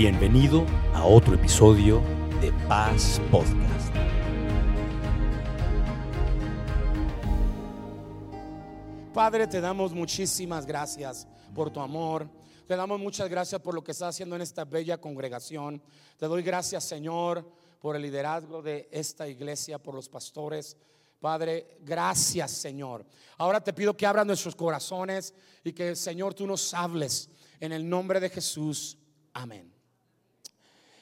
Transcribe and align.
Bienvenido 0.00 0.64
a 0.94 1.04
otro 1.04 1.34
episodio 1.34 2.00
de 2.40 2.52
Paz 2.68 3.20
Podcast. 3.32 3.92
Padre, 9.12 9.48
te 9.48 9.60
damos 9.60 9.92
muchísimas 9.92 10.64
gracias 10.66 11.26
por 11.52 11.72
tu 11.72 11.80
amor. 11.80 12.30
Te 12.68 12.76
damos 12.76 13.00
muchas 13.00 13.28
gracias 13.28 13.60
por 13.60 13.74
lo 13.74 13.82
que 13.82 13.90
estás 13.90 14.10
haciendo 14.10 14.36
en 14.36 14.42
esta 14.42 14.64
bella 14.64 15.00
congregación. 15.00 15.82
Te 16.16 16.26
doy 16.26 16.44
gracias, 16.44 16.84
Señor, 16.84 17.44
por 17.80 17.96
el 17.96 18.02
liderazgo 18.02 18.62
de 18.62 18.88
esta 18.92 19.26
iglesia, 19.26 19.82
por 19.82 19.96
los 19.96 20.08
pastores. 20.08 20.76
Padre, 21.18 21.76
gracias, 21.80 22.52
Señor. 22.52 23.04
Ahora 23.36 23.60
te 23.60 23.72
pido 23.72 23.96
que 23.96 24.06
abras 24.06 24.24
nuestros 24.24 24.54
corazones 24.54 25.34
y 25.64 25.72
que, 25.72 25.96
Señor, 25.96 26.34
tú 26.34 26.46
nos 26.46 26.72
hables 26.72 27.28
en 27.58 27.72
el 27.72 27.88
nombre 27.88 28.20
de 28.20 28.30
Jesús. 28.30 28.96
Amén. 29.32 29.77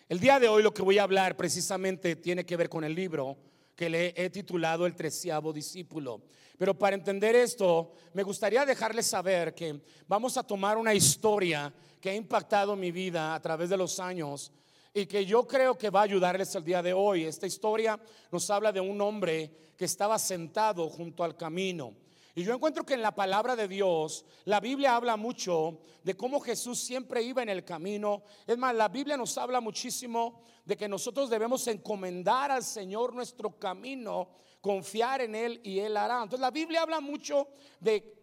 El 0.09 0.21
día 0.21 0.39
de 0.39 0.47
hoy 0.47 0.63
lo 0.63 0.73
que 0.73 0.83
voy 0.83 0.99
a 0.99 1.03
hablar 1.03 1.37
precisamente 1.37 2.15
tiene 2.15 2.47
que 2.47 2.57
ver 2.57 2.69
con 2.69 2.85
el 2.85 2.95
libro 2.95 3.37
que 3.75 3.91
le 3.91 4.15
he 4.17 4.31
titulado 4.31 4.87
El 4.87 4.95
treceavo 4.95 5.53
discípulo. 5.53 6.23
Pero 6.57 6.79
para 6.79 6.95
entender 6.95 7.35
esto, 7.35 7.91
me 8.13 8.23
gustaría 8.23 8.65
dejarles 8.65 9.09
saber 9.09 9.53
que 9.53 9.81
vamos 10.07 10.37
a 10.37 10.45
tomar 10.45 10.79
una 10.79 10.95
historia 10.95 11.75
que 12.01 12.11
ha 12.11 12.15
impactado 12.15 12.77
mi 12.77 12.93
vida 12.93 13.35
a 13.35 13.43
través 13.43 13.69
de 13.69 13.77
los 13.77 13.99
años 13.99 14.53
y 14.95 15.07
que 15.07 15.27
yo 15.27 15.45
creo 15.45 15.77
que 15.77 15.91
va 15.91 16.03
a 16.03 16.05
ayudarles 16.05 16.55
el 16.55 16.63
día 16.63 16.83
de 16.83 16.93
hoy. 16.93 17.25
Esta 17.25 17.49
historia 17.49 17.99
nos 18.31 18.49
habla 18.49 18.71
de 18.71 18.81
un 18.81 19.01
hombre 19.01 19.51
que 19.77 19.87
estaba 19.87 20.21
sentado 20.21 20.89
junto 20.89 21.25
al 21.25 21.37
camino. 21.37 21.95
Y 22.37 22.45
yo 22.45 22.53
encuentro 22.53 22.85
que 22.85 22.93
en 22.93 23.01
la 23.01 23.15
palabra 23.15 23.57
de 23.57 23.67
Dios, 23.67 24.27
la 24.45 24.61
Biblia 24.61 24.95
habla 24.95 25.17
mucho 25.17 25.81
de 26.03 26.15
cómo 26.19 26.39
Jesús 26.39 26.79
siempre 26.79 27.23
iba 27.23 27.43
en 27.43 27.49
el 27.49 27.65
camino. 27.65 28.25
Es 28.47 28.59
más, 28.59 28.75
la 28.75 28.89
Biblia 28.89 29.17
nos 29.17 29.39
habla 29.39 29.59
muchísimo 29.59 30.43
de 30.63 30.77
que 30.77 30.87
nosotros 30.87 31.31
debemos 31.31 31.67
encomendar 31.67 32.51
al 32.51 32.63
Señor 32.63 33.15
nuestro 33.15 33.59
camino, 33.59 34.29
confiar 34.61 35.23
en 35.23 35.35
Él 35.35 35.63
y 35.65 35.79
Él 35.79 35.97
hará. 35.97 36.17
Entonces 36.17 36.41
la 36.41 36.51
Biblia 36.51 36.83
habla 36.83 37.01
mucho 37.01 37.49
de 37.81 38.15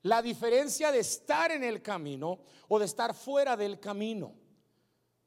la 0.00 0.22
diferencia 0.22 0.90
de 0.90 1.00
estar 1.00 1.52
en 1.52 1.62
el 1.62 1.82
camino 1.82 2.38
o 2.68 2.78
de 2.78 2.86
estar 2.86 3.12
fuera 3.12 3.54
del 3.54 3.78
camino. 3.78 4.32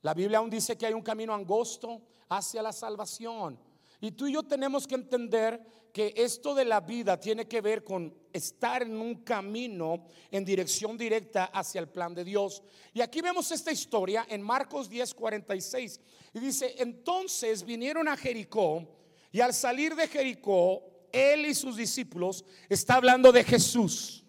La 0.02 0.16
Biblia 0.16 0.40
aún 0.40 0.50
dice 0.50 0.76
que 0.80 0.88
hay 0.88 0.94
un 0.96 1.04
camino 1.04 1.36
angosto 1.36 2.02
hacia 2.28 2.64
la 2.64 2.74
salvación. 2.74 3.60
Y 4.00 4.14
tú 4.14 4.26
y 4.26 4.34
yo 4.34 4.42
tenemos 4.42 4.88
que 4.88 4.96
entender 4.96 5.64
que 5.94 6.14
esto 6.16 6.56
de 6.56 6.66
la 6.66 6.82
vida 6.82 7.20
tiene 7.20 7.48
que 7.48 7.62
ver 7.62 7.84
con 7.84 8.14
estar 8.32 8.84
en 8.84 9.00
un 9.00 9.24
camino 9.24 10.06
en 10.30 10.46
dirección 10.46 10.98
directa 10.98 11.46
hacia 11.46 11.82
el 11.82 11.90
plan 11.90 12.14
de 12.14 12.24
Dios. 12.24 12.64
Y 12.94 13.02
aquí 13.02 13.22
vemos 13.22 13.52
esta 13.52 13.72
historia 13.72 14.26
en 14.30 14.42
Marcos 14.42 14.90
10, 14.90 15.14
46. 15.14 16.00
Y 16.34 16.40
dice, 16.40 16.76
entonces 16.78 17.64
vinieron 17.64 18.08
a 18.08 18.16
Jericó 18.16 18.88
y 19.32 19.40
al 19.40 19.54
salir 19.54 19.96
de 19.96 20.08
Jericó, 20.08 20.84
él 21.12 21.46
y 21.46 21.56
sus 21.56 21.76
discípulos, 21.76 22.44
está 22.70 22.96
hablando 22.96 23.32
de 23.32 23.44
Jesús. 23.44 24.24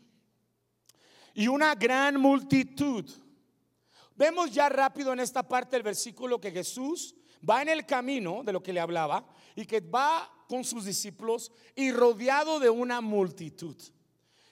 Y 1.35 1.49
una 1.49 1.75
gran 1.75 2.21
multitud. 2.21 3.09
Vemos 4.15 4.53
ya 4.53 4.69
rápido 4.69 5.13
en 5.13 5.21
esta 5.21 5.43
parte 5.43 5.77
del 5.77 5.83
versículo 5.83 6.41
que 6.41 6.51
Jesús 6.51 7.15
va 7.49 7.63
en 7.63 7.69
el 7.69 7.87
camino 7.87 8.43
de 8.45 8.53
lo 8.53 8.63
que 8.63 8.73
le 8.73 8.81
hablaba 8.81 9.27
y 9.57 9.65
que 9.65 9.81
va 9.81 10.31
con 10.53 10.65
sus 10.65 10.85
discípulos 10.85 11.51
y 11.75 11.93
rodeado 11.93 12.61
de 12.61 12.69
una 12.69 13.01
multitud. 13.01 13.75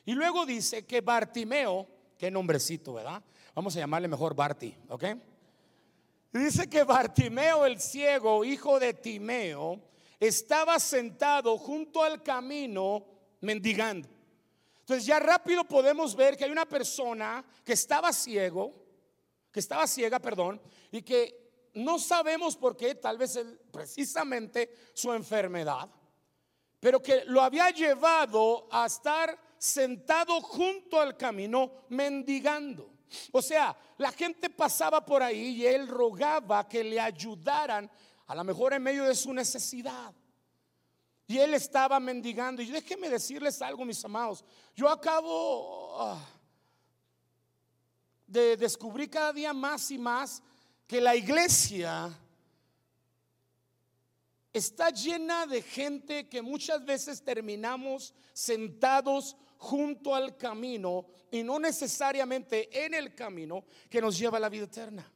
Y 0.07 0.13
luego 0.15 0.47
dice 0.47 0.87
que 0.87 1.03
Bartimeo, 1.03 1.87
qué 2.17 2.31
nombrecito, 2.31 2.95
¿verdad? 2.95 3.23
Vamos 3.55 3.77
a 3.77 3.81
llamarle 3.81 4.09
mejor 4.09 4.35
Barti, 4.35 4.75
¿ok? 4.89 5.05
Dice 6.33 6.71
que 6.71 6.85
Bartimeo 6.85 7.67
el 7.67 7.79
ciego, 7.79 8.47
hijo 8.47 8.81
de 8.81 8.95
Timeo, 8.95 9.79
estaba 10.19 10.81
sentado 10.81 11.59
junto 11.59 12.03
al 12.03 12.23
camino 12.23 13.05
mendigando. 13.43 14.09
Entonces 14.79 15.05
ya 15.05 15.19
rápido 15.19 15.65
podemos 15.65 16.17
ver 16.17 16.35
que 16.35 16.45
hay 16.45 16.51
una 16.51 16.65
persona 16.65 17.45
que 17.63 17.75
estaba 17.75 18.11
ciego, 18.15 18.73
que 19.53 19.61
estaba 19.61 19.87
ciega, 19.87 20.19
perdón, 20.19 20.63
y 20.91 21.03
que 21.03 21.69
no 21.75 21.99
sabemos 21.99 22.57
por 22.57 22.75
qué, 22.75 22.95
tal 22.95 23.19
vez 23.19 23.39
precisamente 23.71 24.75
su 24.95 25.13
enfermedad, 25.13 25.91
pero 26.81 27.03
que 27.03 27.25
lo 27.27 27.43
había 27.43 27.71
llevado 27.71 28.67
a 28.71 28.87
estar 28.87 29.39
sentado 29.59 30.41
junto 30.41 30.99
al 30.99 31.17
camino 31.17 31.71
mendigando. 31.91 32.91
O 33.33 33.43
sea, 33.43 33.77
la 33.99 34.11
gente 34.11 34.49
pasaba 34.49 35.05
por 35.05 35.23
ahí 35.23 35.57
y 35.57 35.67
él 35.67 35.87
rogaba 35.87 36.67
que 36.67 36.83
le 36.83 36.99
ayudaran, 36.99 37.91
a 38.27 38.35
lo 38.35 38.45
mejor 38.45 38.73
en 38.73 38.83
medio 38.83 39.05
de 39.05 39.15
su 39.15 39.33
necesidad. 39.33 40.15
Y 41.27 41.39
él 41.39 41.55
estaba 41.55 42.01
mendigando. 42.01 42.63
Y 42.63 42.67
déjenme 42.67 43.09
decirles 43.09 43.61
algo, 43.63 43.85
mis 43.85 44.05
amados. 44.05 44.45
Yo 44.75 44.89
acabo 44.89 46.01
ah, 46.01 46.25
de 48.27 48.57
descubrir 48.57 49.11
cada 49.11 49.33
día 49.33 49.53
más 49.53 49.91
y 49.91 49.99
más 49.99 50.43
que 50.87 51.01
la 51.01 51.15
iglesia 51.15 52.17
está 54.53 54.91
llena 54.91 55.47
de 55.47 55.63
gente 55.63 56.29
que 56.29 56.43
muchas 56.43 56.85
veces 56.85 57.23
terminamos 57.23 58.15
sentados 58.33 59.37
junto 59.59 60.15
al 60.15 60.37
camino 60.37 61.07
y 61.31 61.43
no 61.43 61.59
necesariamente 61.59 62.85
en 62.85 62.95
el 62.95 63.15
camino 63.15 63.65
que 63.89 64.01
nos 64.01 64.19
lleva 64.19 64.39
a 64.39 64.41
la 64.41 64.49
vida 64.49 64.65
eterna. 64.65 65.11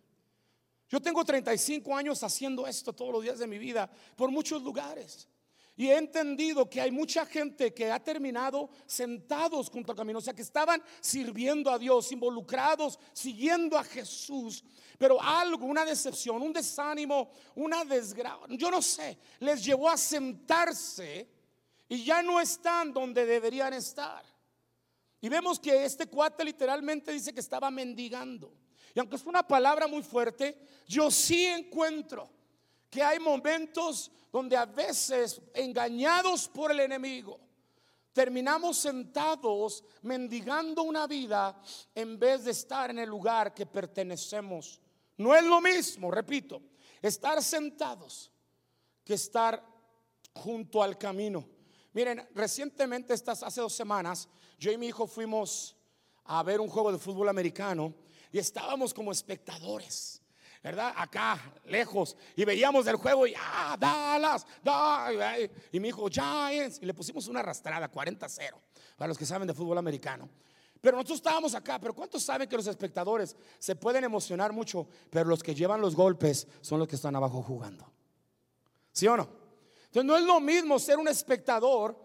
Yo 0.89 1.01
tengo 1.01 1.25
35 1.25 1.97
años 1.97 2.23
haciendo 2.23 2.67
esto 2.67 2.93
todos 2.93 3.13
los 3.13 3.23
días 3.23 3.39
de 3.39 3.47
mi 3.47 3.59
vida 3.59 3.91
por 4.17 4.31
muchos 4.31 4.63
lugares. 4.63 5.29
Y 5.77 5.89
he 5.89 5.97
entendido 5.97 6.71
que 6.71 6.81
hay 6.81 6.93
mucha 6.93 7.27
gente 7.27 7.75
que 7.75 7.91
ha 7.91 7.99
terminado 7.99 8.71
sentados 8.87 9.69
junto 9.69 9.91
al 9.91 9.99
camino, 9.99 10.21
o 10.21 10.23
sea, 10.23 10.35
que 10.35 10.43
estaban 10.43 10.81
sirviendo 11.01 11.71
a 11.71 11.79
Dios, 11.79 12.13
involucrados, 12.13 12.99
siguiendo 13.13 13.77
a 13.77 13.83
Jesús, 13.83 14.63
pero 14.99 15.21
algo, 15.21 15.67
una 15.67 15.85
decepción, 15.85 16.41
un 16.43 16.53
desánimo, 16.53 17.31
una 17.57 17.85
desgracia, 17.85 18.47
yo 18.51 18.71
no 18.71 18.81
sé, 18.81 19.19
les 19.41 19.65
llevó 19.65 19.89
a 19.89 19.97
sentarse 19.97 21.29
y 21.89 22.05
ya 22.05 22.23
no 22.23 22.41
están 22.41 22.93
donde 22.93 23.27
deberían 23.27 23.73
estar. 23.73 24.25
Y 25.21 25.29
vemos 25.29 25.59
que 25.59 25.85
este 25.85 26.07
cuate 26.07 26.45
literalmente 26.45 27.11
dice 27.11 27.33
que 27.33 27.41
estaba 27.41 27.71
mendigando. 27.71 28.53
Y 28.95 29.01
aunque 29.01 29.17
es 29.17 29.25
una 29.25 29.43
palabra 29.43 29.89
muy 29.89 30.03
fuerte, 30.03 30.57
yo 30.87 31.11
sí 31.11 31.47
encuentro 31.47 32.31
que 32.95 33.03
hay 33.03 33.19
momentos 33.19 34.09
donde 34.31 34.57
a 34.57 34.67
veces, 34.67 35.43
engañados 35.53 36.47
por 36.47 36.71
el 36.71 36.79
enemigo, 36.79 37.41
terminamos 38.13 38.77
sentados 38.77 39.83
mendigando 40.03 40.85
una 40.85 41.09
vida 41.09 41.61
en 41.93 42.17
vez 42.21 42.45
de 42.45 42.53
estar 42.53 42.91
en 42.91 43.01
el 43.01 43.09
lugar 43.09 43.53
que 43.53 43.67
pertenecemos. 43.67 44.81
No 45.17 45.35
es 45.35 45.43
lo 45.43 45.61
mismo, 45.61 46.09
repito, 46.09 46.63
estar 47.03 47.43
sentados 47.43 48.31
que 49.05 49.15
estar 49.15 49.61
junto 50.33 50.85
al 50.85 50.97
camino. 50.97 51.45
Miren, 51.95 52.29
recientemente, 52.33 53.13
estas, 53.13 53.43
hace 53.43 53.61
dos 53.61 53.75
semanas, 53.75 54.29
yo 54.57 54.71
y 54.71 54.79
mi 54.79 54.87
hijo 54.87 55.09
fuimos 55.09 55.75
a 56.27 56.45
ver 56.45 56.61
un 56.61 56.69
juego 56.69 56.93
de 56.93 56.99
fútbol 56.99 57.29
americano 57.29 57.93
y 58.31 58.39
estábamos 58.39 58.95
como 58.95 59.11
espectadores. 59.11 60.24
¿Verdad? 60.65 60.95
Acá, 60.97 61.39
lejos. 61.67 62.17
Y 62.35 62.45
veíamos 62.47 62.87
el 62.87 62.97
juego 62.97 63.27
y, 63.27 63.35
ah, 63.39 63.77
Dallas, 63.79 64.47
Dallas. 64.63 65.39
Y 65.71 65.79
mi 65.79 65.89
hijo, 65.89 66.09
Giants. 66.09 66.79
Y 66.81 66.87
le 66.87 66.95
pusimos 66.95 67.29
una 67.29 67.41
arrastrada, 67.41 67.93
40-0, 67.93 68.55
para 68.97 69.09
los 69.09 69.19
que 69.19 69.27
saben 69.27 69.47
de 69.47 69.53
fútbol 69.53 69.77
americano. 69.77 70.27
Pero 70.81 70.97
nosotros 70.97 71.19
estábamos 71.19 71.55
acá, 71.55 71.79
pero 71.79 71.95
¿cuántos 71.95 72.23
saben 72.23 72.49
que 72.49 72.57
los 72.57 72.67
espectadores 72.67 73.37
se 73.59 73.77
pueden 73.77 74.05
emocionar 74.05 74.53
mucho, 74.55 74.89
pero 75.11 75.29
los 75.29 75.43
que 75.43 75.55
llevan 75.55 75.83
los 75.83 75.95
golpes 75.95 76.47
son 76.63 76.79
los 76.79 76.89
que 76.89 76.97
están 76.97 77.15
abajo 77.15 77.43
jugando? 77.43 77.91
¿Sí 78.91 79.07
o 79.07 79.17
no? 79.17 79.29
Entonces 79.87 80.05
no 80.05 80.17
es 80.17 80.25
lo 80.25 80.41
mismo 80.41 80.79
ser 80.79 80.99
un 80.99 81.09
espectador 81.09 81.99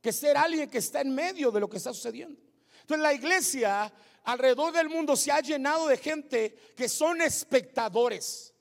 que 0.00 0.12
ser 0.12 0.38
alguien 0.38 0.70
que 0.70 0.78
está 0.78 1.02
en 1.02 1.14
medio 1.14 1.50
de 1.50 1.60
lo 1.60 1.68
que 1.68 1.76
está 1.76 1.92
sucediendo. 1.92 2.40
Entonces 2.80 3.02
la 3.02 3.12
iglesia 3.12 3.92
alrededor 4.26 4.72
del 4.72 4.88
mundo 4.88 5.16
se 5.16 5.30
ha 5.30 5.40
llenado 5.40 5.86
de 5.86 5.96
gente 5.96 6.54
que 6.76 6.88
son 6.88 7.22
espectadores. 7.22 8.52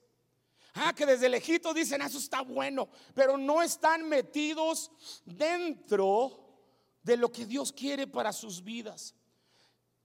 Ah, 0.75 0.93
que 0.93 1.05
desde 1.05 1.27
lejito 1.27 1.73
dicen, 1.73 2.01
ah, 2.01 2.05
eso 2.05 2.19
está 2.19 2.41
bueno, 2.41 2.89
pero 3.13 3.37
no 3.37 3.61
están 3.61 4.07
metidos 4.07 4.91
dentro 5.25 6.39
de 7.01 7.17
lo 7.17 7.31
que 7.31 7.45
Dios 7.45 7.71
quiere 7.71 8.05
para 8.07 8.31
sus 8.31 8.63
vidas. 8.63 9.15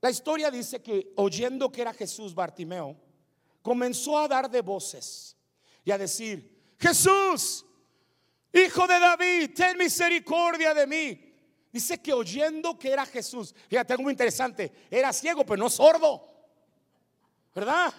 La 0.01 0.11
historia 0.11 0.51
dice 0.51 0.81
que 0.81 1.13
oyendo 1.17 1.71
que 1.71 1.83
era 1.83 1.93
Jesús 1.93 2.35
Bartimeo, 2.35 2.97
comenzó 3.61 4.19
a 4.19 4.29
dar 4.29 4.51
de 4.51 4.63
voces 4.63 5.37
y 5.85 5.91
a 5.91 5.99
decir, 5.99 6.75
Jesús, 6.79 7.67
hijo 8.53 8.87
de 8.87 8.99
David, 8.99 9.51
ten 9.55 9.77
misericordia 9.77 10.73
de 10.73 10.87
mí. 10.87 11.30
Dice 11.73 12.01
que 12.03 12.13
oyendo 12.13 12.79
que 12.79 12.91
era 12.91 13.07
Jesús, 13.07 13.55
fíjate 13.69 13.93
algo 13.93 14.05
muy 14.05 14.13
interesante, 14.13 14.73
era 14.91 15.13
ciego 15.13 15.45
pero 15.47 15.63
no 15.63 15.71
sordo, 15.71 16.29
¿verdad? 17.55 17.93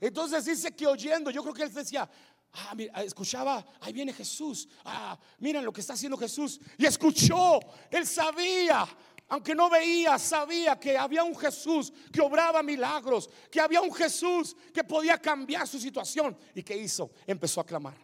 Entonces 0.00 0.44
dice 0.44 0.74
que 0.74 0.86
oyendo, 0.86 1.30
yo 1.30 1.42
creo 1.42 1.54
que 1.54 1.64
él 1.64 1.74
decía, 1.74 2.08
ah, 2.52 2.74
mira, 2.74 3.02
escuchaba, 3.02 3.66
ahí 3.80 3.92
viene 3.92 4.12
Jesús, 4.12 4.68
ah, 4.84 5.18
miren 5.38 5.64
lo 5.64 5.72
que 5.72 5.80
está 5.82 5.92
haciendo 5.92 6.16
Jesús. 6.16 6.60
Y 6.78 6.86
escuchó, 6.86 7.60
él 7.90 8.06
sabía, 8.06 8.88
aunque 9.28 9.54
no 9.54 9.68
veía, 9.68 10.18
sabía 10.18 10.78
que 10.80 10.96
había 10.96 11.22
un 11.22 11.36
Jesús 11.36 11.92
que 12.10 12.22
obraba 12.22 12.62
milagros, 12.62 13.28
que 13.50 13.60
había 13.60 13.82
un 13.82 13.92
Jesús 13.92 14.56
que 14.72 14.84
podía 14.84 15.18
cambiar 15.18 15.66
su 15.68 15.78
situación. 15.78 16.36
¿Y 16.54 16.62
qué 16.62 16.76
hizo? 16.76 17.10
Empezó 17.26 17.60
a 17.60 17.66
clamar, 17.66 17.98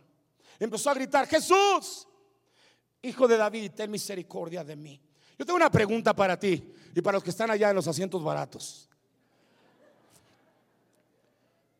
empezó 0.59 0.91
a 0.91 0.94
gritar, 0.94 1.27
Jesús, 1.27 2.06
hijo 3.00 3.27
de 3.27 3.38
David, 3.38 3.73
ten 3.75 3.91
misericordia 3.91 4.62
de 4.62 4.77
mí. 4.77 5.00
Yo 5.39 5.45
tengo 5.45 5.57
una 5.57 5.71
pregunta 5.71 6.15
para 6.15 6.39
ti 6.39 6.73
y 6.95 7.01
para 7.01 7.17
los 7.17 7.25
que 7.25 7.31
están 7.31 7.51
allá 7.51 7.71
en 7.71 7.77
los 7.77 7.89
asientos 7.89 8.23
baratos. 8.23 8.89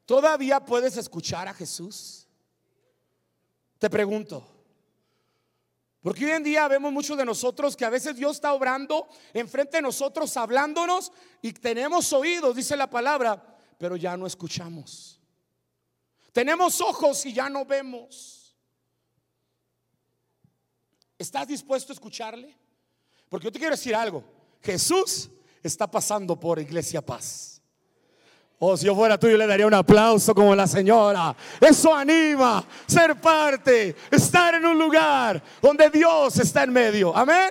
¿Todavía 0.07 0.61
puedes 0.61 0.97
escuchar 0.97 1.49
a 1.49 1.55
Jesús? 1.55 2.27
Te 3.79 3.89
pregunto. 3.89 4.47
Porque 6.03 6.27
hoy 6.27 6.33
en 6.33 6.43
día 6.43 6.69
vemos 6.69 6.93
muchos 6.93 7.17
de 7.17 7.25
nosotros 7.25 7.75
que 7.75 7.85
a 7.85 7.91
veces 7.91 8.15
Dios 8.17 8.37
está 8.37 8.53
obrando 8.53 9.09
enfrente 9.33 9.79
de 9.79 9.83
nosotros, 9.83 10.37
hablándonos 10.37 11.11
y 11.41 11.53
tenemos 11.55 12.13
oídos, 12.13 12.55
dice 12.55 12.77
la 12.77 12.91
palabra, 12.91 13.43
pero 13.79 13.97
ya 13.97 14.15
no 14.17 14.27
escuchamos. 14.27 15.19
Tenemos 16.33 16.81
ojos 16.83 17.25
y 17.25 17.33
ya 17.33 17.49
no 17.49 17.65
vemos. 17.65 18.55
¿Estás 21.17 21.49
dispuesto 21.49 21.93
a 21.93 21.95
escucharle? 21.95 22.64
Porque 23.29 23.45
yo 23.45 23.53
te 23.53 23.59
quiero 23.59 23.75
decir 23.75 23.95
algo. 23.95 24.25
Jesús 24.63 25.31
está 25.63 25.91
pasando 25.91 26.39
por 26.39 26.59
Iglesia 26.59 27.01
Paz. 27.03 27.55
Oh, 28.59 28.77
si 28.77 28.87
yo 28.87 28.95
fuera 28.95 29.19
tú, 29.19 29.29
yo 29.29 29.37
le 29.37 29.47
daría 29.47 29.67
un 29.67 29.75
aplauso 29.75 30.35
como 30.35 30.55
la 30.55 30.67
señora. 30.67 31.37
Eso 31.61 31.95
anima, 31.95 32.65
ser 32.87 33.21
parte, 33.21 33.95
estar 34.11 34.55
en 34.55 34.65
un 34.65 34.79
lugar 34.79 35.43
donde 35.61 35.91
Dios 35.91 36.39
está 36.39 36.63
en 36.63 36.73
medio. 36.73 37.15
Amén. 37.15 37.51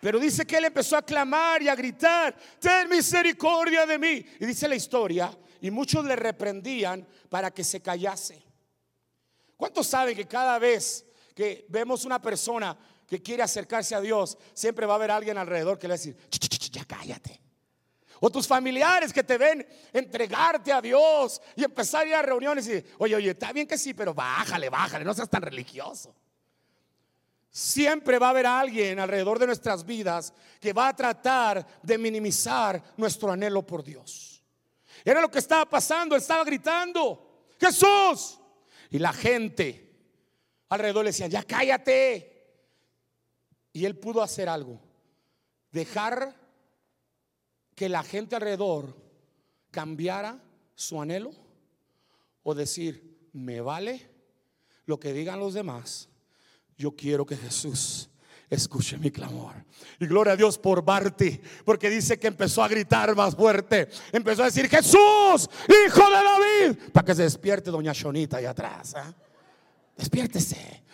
Pero 0.00 0.20
dice 0.20 0.46
que 0.46 0.58
él 0.58 0.66
empezó 0.66 0.96
a 0.96 1.02
clamar 1.02 1.62
y 1.62 1.68
a 1.68 1.74
gritar, 1.74 2.36
ten 2.60 2.88
misericordia 2.88 3.86
de 3.86 3.98
mí. 3.98 4.24
Y 4.38 4.46
dice 4.46 4.68
la 4.68 4.76
historia, 4.76 5.36
y 5.60 5.70
muchos 5.70 6.04
le 6.04 6.14
reprendían 6.14 7.06
para 7.28 7.50
que 7.50 7.64
se 7.64 7.80
callase. 7.80 8.40
¿Cuántos 9.56 9.88
saben 9.88 10.14
que 10.14 10.26
cada 10.26 10.58
vez 10.58 11.04
que 11.34 11.66
vemos 11.68 12.04
una 12.04 12.22
persona 12.22 12.78
que 13.08 13.22
quiere 13.22 13.42
acercarse 13.42 13.94
a 13.94 14.00
Dios, 14.00 14.36
siempre 14.52 14.86
va 14.86 14.92
a 14.92 14.96
haber 14.96 15.10
alguien 15.10 15.38
alrededor 15.38 15.78
que 15.78 15.88
le 15.88 15.92
va 15.92 15.94
a 15.94 15.98
decir, 15.98 16.16
ya 16.70 16.84
cállate? 16.84 17.40
O 18.20 18.30
tus 18.30 18.46
familiares 18.46 19.12
que 19.12 19.22
te 19.22 19.38
ven 19.38 19.66
entregarte 19.92 20.72
a 20.72 20.82
Dios 20.82 21.40
y 21.56 21.64
empezar 21.64 22.04
a 22.04 22.08
ir 22.08 22.14
a 22.14 22.22
reuniones 22.22 22.68
y, 22.68 22.84
oye, 22.98 23.16
oye, 23.16 23.30
está 23.30 23.52
bien 23.52 23.66
que 23.66 23.78
sí, 23.78 23.94
pero 23.94 24.12
bájale, 24.12 24.68
bájale, 24.68 25.04
no 25.04 25.14
seas 25.14 25.30
tan 25.30 25.42
religioso. 25.42 26.14
Siempre 27.50 28.18
va 28.18 28.26
a 28.26 28.30
haber 28.30 28.46
alguien 28.46 28.98
alrededor 28.98 29.38
de 29.38 29.46
nuestras 29.46 29.86
vidas 29.86 30.34
que 30.60 30.72
va 30.72 30.88
a 30.88 30.96
tratar 30.96 31.66
de 31.82 31.96
minimizar 31.96 32.82
nuestro 32.96 33.32
anhelo 33.32 33.64
por 33.66 33.82
Dios. 33.82 34.42
Era 35.04 35.20
lo 35.20 35.30
que 35.30 35.38
estaba 35.38 35.64
pasando, 35.64 36.14
estaba 36.14 36.44
gritando, 36.44 37.46
Jesús. 37.58 38.38
Y 38.90 38.98
la 38.98 39.12
gente 39.12 39.88
alrededor 40.68 41.04
le 41.04 41.10
decía, 41.10 41.28
ya 41.28 41.42
cállate. 41.42 42.37
Y 43.72 43.84
él 43.84 43.96
pudo 43.96 44.22
hacer 44.22 44.48
algo, 44.48 44.80
dejar 45.70 46.34
que 47.74 47.88
la 47.88 48.02
gente 48.02 48.34
alrededor 48.34 48.96
cambiara 49.70 50.42
su 50.74 51.00
anhelo 51.00 51.30
o 52.42 52.54
decir, 52.54 53.28
me 53.32 53.60
vale 53.60 54.10
lo 54.86 54.98
que 54.98 55.12
digan 55.12 55.38
los 55.38 55.54
demás, 55.54 56.08
yo 56.76 56.92
quiero 56.92 57.26
que 57.26 57.36
Jesús 57.36 58.08
escuche 58.50 58.96
mi 58.96 59.10
clamor. 59.10 59.54
Y 60.00 60.06
gloria 60.06 60.32
a 60.32 60.36
Dios 60.36 60.58
por 60.58 60.82
Barti, 60.82 61.40
porque 61.64 61.90
dice 61.90 62.18
que 62.18 62.28
empezó 62.28 62.62
a 62.62 62.68
gritar 62.68 63.14
más 63.14 63.36
fuerte. 63.36 63.88
Empezó 64.12 64.42
a 64.42 64.46
decir, 64.46 64.68
Jesús, 64.68 65.50
hijo 65.86 66.04
de 66.06 66.70
David, 66.70 66.92
para 66.92 67.04
que 67.04 67.14
se 67.14 67.22
despierte 67.22 67.70
doña 67.70 67.92
Shonita 67.92 68.38
ahí 68.38 68.46
atrás. 68.46 68.94
¿eh? 68.94 69.14
Despiértese. 69.96 70.84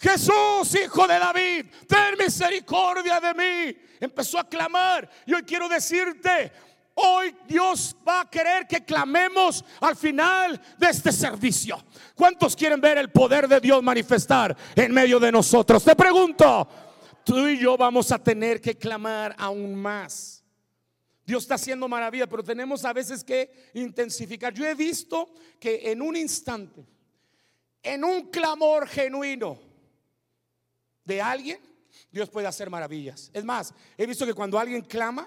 Jesús, 0.00 0.74
hijo 0.82 1.06
de 1.06 1.18
David, 1.18 1.66
ten 1.86 2.16
misericordia 2.18 3.20
de 3.20 3.34
mí. 3.34 3.76
Empezó 4.00 4.38
a 4.38 4.48
clamar. 4.48 5.08
Y 5.26 5.34
hoy 5.34 5.42
quiero 5.42 5.68
decirte, 5.68 6.50
hoy 6.94 7.36
Dios 7.46 7.94
va 8.08 8.22
a 8.22 8.30
querer 8.30 8.66
que 8.66 8.82
clamemos 8.82 9.62
al 9.78 9.94
final 9.94 10.58
de 10.78 10.88
este 10.88 11.12
servicio. 11.12 11.84
¿Cuántos 12.14 12.56
quieren 12.56 12.80
ver 12.80 12.96
el 12.96 13.10
poder 13.10 13.46
de 13.46 13.60
Dios 13.60 13.82
manifestar 13.82 14.56
en 14.74 14.90
medio 14.90 15.20
de 15.20 15.30
nosotros? 15.30 15.84
Te 15.84 15.94
pregunto, 15.94 16.66
tú 17.22 17.46
y 17.46 17.58
yo 17.58 17.76
vamos 17.76 18.10
a 18.10 18.18
tener 18.18 18.58
que 18.58 18.78
clamar 18.78 19.36
aún 19.36 19.74
más. 19.74 20.42
Dios 21.26 21.42
está 21.42 21.56
haciendo 21.56 21.86
maravilla, 21.88 22.26
pero 22.26 22.42
tenemos 22.42 22.86
a 22.86 22.94
veces 22.94 23.22
que 23.22 23.70
intensificar. 23.74 24.54
Yo 24.54 24.64
he 24.64 24.74
visto 24.74 25.34
que 25.60 25.92
en 25.92 26.00
un 26.00 26.16
instante, 26.16 26.86
en 27.82 28.02
un 28.02 28.30
clamor 28.30 28.88
genuino, 28.88 29.69
de 31.10 31.20
alguien, 31.20 31.60
Dios 32.12 32.30
puede 32.30 32.46
hacer 32.46 32.70
maravillas. 32.70 33.30
Es 33.32 33.44
más, 33.44 33.74
he 33.98 34.06
visto 34.06 34.24
que 34.24 34.32
cuando 34.32 34.58
alguien 34.58 34.82
clama, 34.82 35.26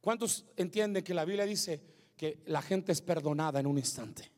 ¿cuántos 0.00 0.46
entienden 0.56 1.04
que 1.04 1.12
la 1.12 1.24
Biblia 1.24 1.44
dice 1.44 1.82
que 2.16 2.42
la 2.46 2.62
gente 2.62 2.92
es 2.92 3.02
perdonada 3.02 3.60
en 3.60 3.66
un 3.66 3.76
instante? 3.76 4.32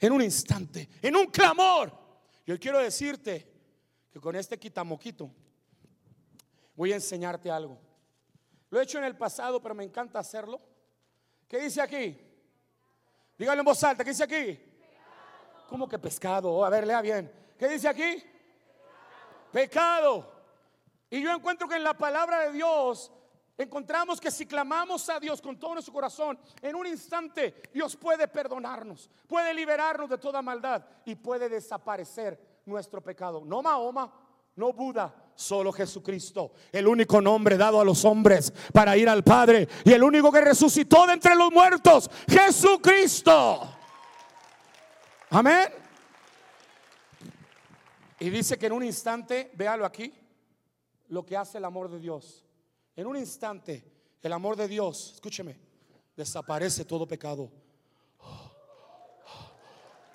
En 0.00 0.12
un 0.12 0.22
instante, 0.22 0.88
en 1.02 1.16
un 1.16 1.26
clamor. 1.26 1.92
Yo 2.46 2.58
quiero 2.58 2.78
decirte 2.78 3.46
que 4.10 4.18
con 4.20 4.34
este 4.36 4.58
quitamoquito 4.58 5.30
voy 6.74 6.92
a 6.92 6.96
enseñarte 6.96 7.50
algo. 7.50 7.78
Lo 8.70 8.80
he 8.80 8.84
hecho 8.84 8.98
en 8.98 9.04
el 9.04 9.16
pasado, 9.16 9.60
pero 9.60 9.74
me 9.74 9.84
encanta 9.84 10.18
hacerlo. 10.18 10.60
¿Qué 11.46 11.58
dice 11.58 11.82
aquí? 11.82 12.16
Dígalo 13.36 13.60
en 13.60 13.64
voz 13.66 13.84
alta, 13.84 14.02
¿qué 14.02 14.10
dice 14.10 14.24
aquí? 14.24 14.58
¿Cómo 15.68 15.86
que 15.86 15.98
pescado? 15.98 16.64
A 16.64 16.70
ver, 16.70 16.86
lea 16.86 17.02
bien. 17.02 17.30
¿Qué 17.58 17.68
dice 17.68 17.88
aquí? 17.88 18.22
Pecado. 19.52 20.38
Y 21.10 21.22
yo 21.22 21.32
encuentro 21.32 21.68
que 21.68 21.76
en 21.76 21.84
la 21.84 21.94
palabra 21.94 22.40
de 22.40 22.52
Dios 22.52 23.10
encontramos 23.56 24.20
que 24.20 24.30
si 24.30 24.46
clamamos 24.46 25.08
a 25.08 25.18
Dios 25.18 25.40
con 25.40 25.58
todo 25.58 25.74
nuestro 25.74 25.92
corazón, 25.92 26.38
en 26.62 26.76
un 26.76 26.86
instante 26.86 27.62
Dios 27.72 27.96
puede 27.96 28.28
perdonarnos, 28.28 29.10
puede 29.26 29.52
liberarnos 29.54 30.08
de 30.08 30.18
toda 30.18 30.42
maldad 30.42 30.84
y 31.04 31.14
puede 31.14 31.48
desaparecer 31.48 32.60
nuestro 32.66 33.02
pecado. 33.02 33.42
No 33.44 33.62
Mahoma, 33.62 34.12
no 34.56 34.72
Buda, 34.72 35.14
solo 35.34 35.72
Jesucristo, 35.72 36.52
el 36.72 36.86
único 36.86 37.20
nombre 37.20 37.56
dado 37.56 37.80
a 37.80 37.84
los 37.84 38.04
hombres 38.04 38.52
para 38.72 38.96
ir 38.96 39.08
al 39.08 39.24
Padre 39.24 39.68
y 39.84 39.92
el 39.92 40.02
único 40.02 40.30
que 40.30 40.40
resucitó 40.40 41.06
de 41.06 41.14
entre 41.14 41.34
los 41.34 41.50
muertos, 41.50 42.10
Jesucristo. 42.28 43.76
Amén. 45.30 45.87
Y 48.20 48.30
dice 48.30 48.58
que 48.58 48.66
en 48.66 48.72
un 48.72 48.84
instante, 48.84 49.50
véalo 49.54 49.84
aquí, 49.84 50.12
lo 51.08 51.24
que 51.24 51.36
hace 51.36 51.58
el 51.58 51.64
amor 51.64 51.90
de 51.90 51.98
Dios. 51.98 52.44
En 52.96 53.06
un 53.06 53.16
instante, 53.16 53.84
el 54.22 54.32
amor 54.32 54.56
de 54.56 54.66
Dios, 54.66 55.12
escúcheme, 55.14 55.56
desaparece 56.16 56.84
todo 56.84 57.06
pecado. 57.06 57.50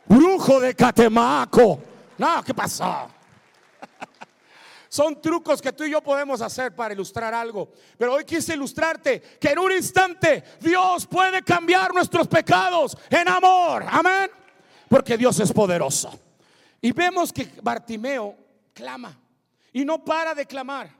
Brujo 0.05 0.60
de 0.60 0.75
Catemaco. 0.75 1.79
No, 2.17 2.43
¿qué 2.43 2.53
pasó? 2.53 3.07
Son 4.89 5.19
trucos 5.19 5.60
que 5.60 5.74
tú 5.74 5.86
y 5.86 5.91
yo 5.91 6.01
podemos 6.01 6.39
hacer 6.41 6.75
para 6.75 6.93
ilustrar 6.93 7.33
algo. 7.33 7.72
Pero 7.98 8.13
hoy 8.13 8.25
quise 8.25 8.53
ilustrarte 8.53 9.22
que 9.39 9.50
en 9.50 9.57
un 9.57 9.72
instante 9.72 10.43
Dios 10.60 11.07
puede 11.07 11.41
cambiar 11.41 11.91
nuestros 11.93 12.27
pecados 12.27 12.95
en 13.10 13.27
amor. 13.27 13.83
Amén. 13.89 14.29
Porque 14.88 15.17
Dios 15.17 15.39
es 15.39 15.51
poderoso. 15.51 16.19
Y 16.84 16.92
vemos 16.92 17.32
que 17.32 17.50
Bartimeo 17.62 18.36
clama 18.74 19.18
y 19.72 19.86
no 19.86 20.04
para 20.04 20.36
de 20.36 20.46
clamar. 20.46 20.94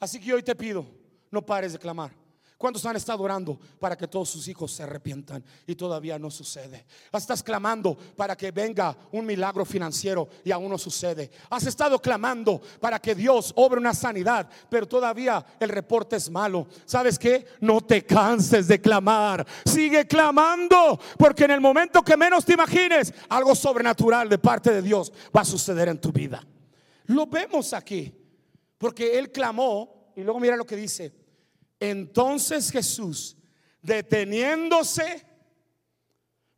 Así 0.00 0.18
que 0.18 0.32
hoy 0.32 0.42
te 0.42 0.56
pido, 0.56 0.86
no 1.30 1.44
pares 1.44 1.74
de 1.74 1.78
clamar. 1.78 2.10
¿Cuántos 2.58 2.86
han 2.86 2.96
estado 2.96 3.22
orando 3.22 3.58
para 3.78 3.98
que 3.98 4.08
todos 4.08 4.30
sus 4.30 4.48
hijos 4.48 4.72
se 4.72 4.82
arrepientan 4.82 5.44
y 5.66 5.74
todavía 5.74 6.18
no 6.18 6.30
sucede? 6.30 6.86
Estás 7.12 7.42
clamando 7.42 7.94
para 8.16 8.34
que 8.34 8.50
venga 8.50 8.96
un 9.12 9.26
milagro 9.26 9.66
financiero 9.66 10.26
y 10.42 10.50
aún 10.52 10.70
no 10.70 10.78
sucede. 10.78 11.30
Has 11.50 11.66
estado 11.66 12.00
clamando 12.00 12.62
para 12.80 12.98
que 12.98 13.14
Dios 13.14 13.52
obre 13.56 13.78
una 13.78 13.92
sanidad, 13.92 14.48
pero 14.70 14.88
todavía 14.88 15.44
el 15.60 15.68
reporte 15.68 16.16
es 16.16 16.30
malo. 16.30 16.66
¿Sabes 16.86 17.18
qué? 17.18 17.46
No 17.60 17.82
te 17.82 18.06
canses 18.06 18.68
de 18.68 18.80
clamar. 18.80 19.46
Sigue 19.66 20.06
clamando, 20.06 20.98
porque 21.18 21.44
en 21.44 21.50
el 21.50 21.60
momento 21.60 22.02
que 22.02 22.16
menos 22.16 22.46
te 22.46 22.54
imagines, 22.54 23.12
algo 23.28 23.54
sobrenatural 23.54 24.30
de 24.30 24.38
parte 24.38 24.72
de 24.72 24.80
Dios 24.80 25.12
va 25.36 25.42
a 25.42 25.44
suceder 25.44 25.88
en 25.88 26.00
tu 26.00 26.10
vida. 26.10 26.42
Lo 27.04 27.26
vemos 27.26 27.74
aquí, 27.74 28.14
porque 28.78 29.18
él 29.18 29.30
clamó 29.30 30.12
y 30.16 30.22
luego 30.22 30.40
mira 30.40 30.56
lo 30.56 30.64
que 30.64 30.76
dice 30.76 31.25
entonces 31.80 32.70
Jesús, 32.70 33.36
deteniéndose, 33.82 35.26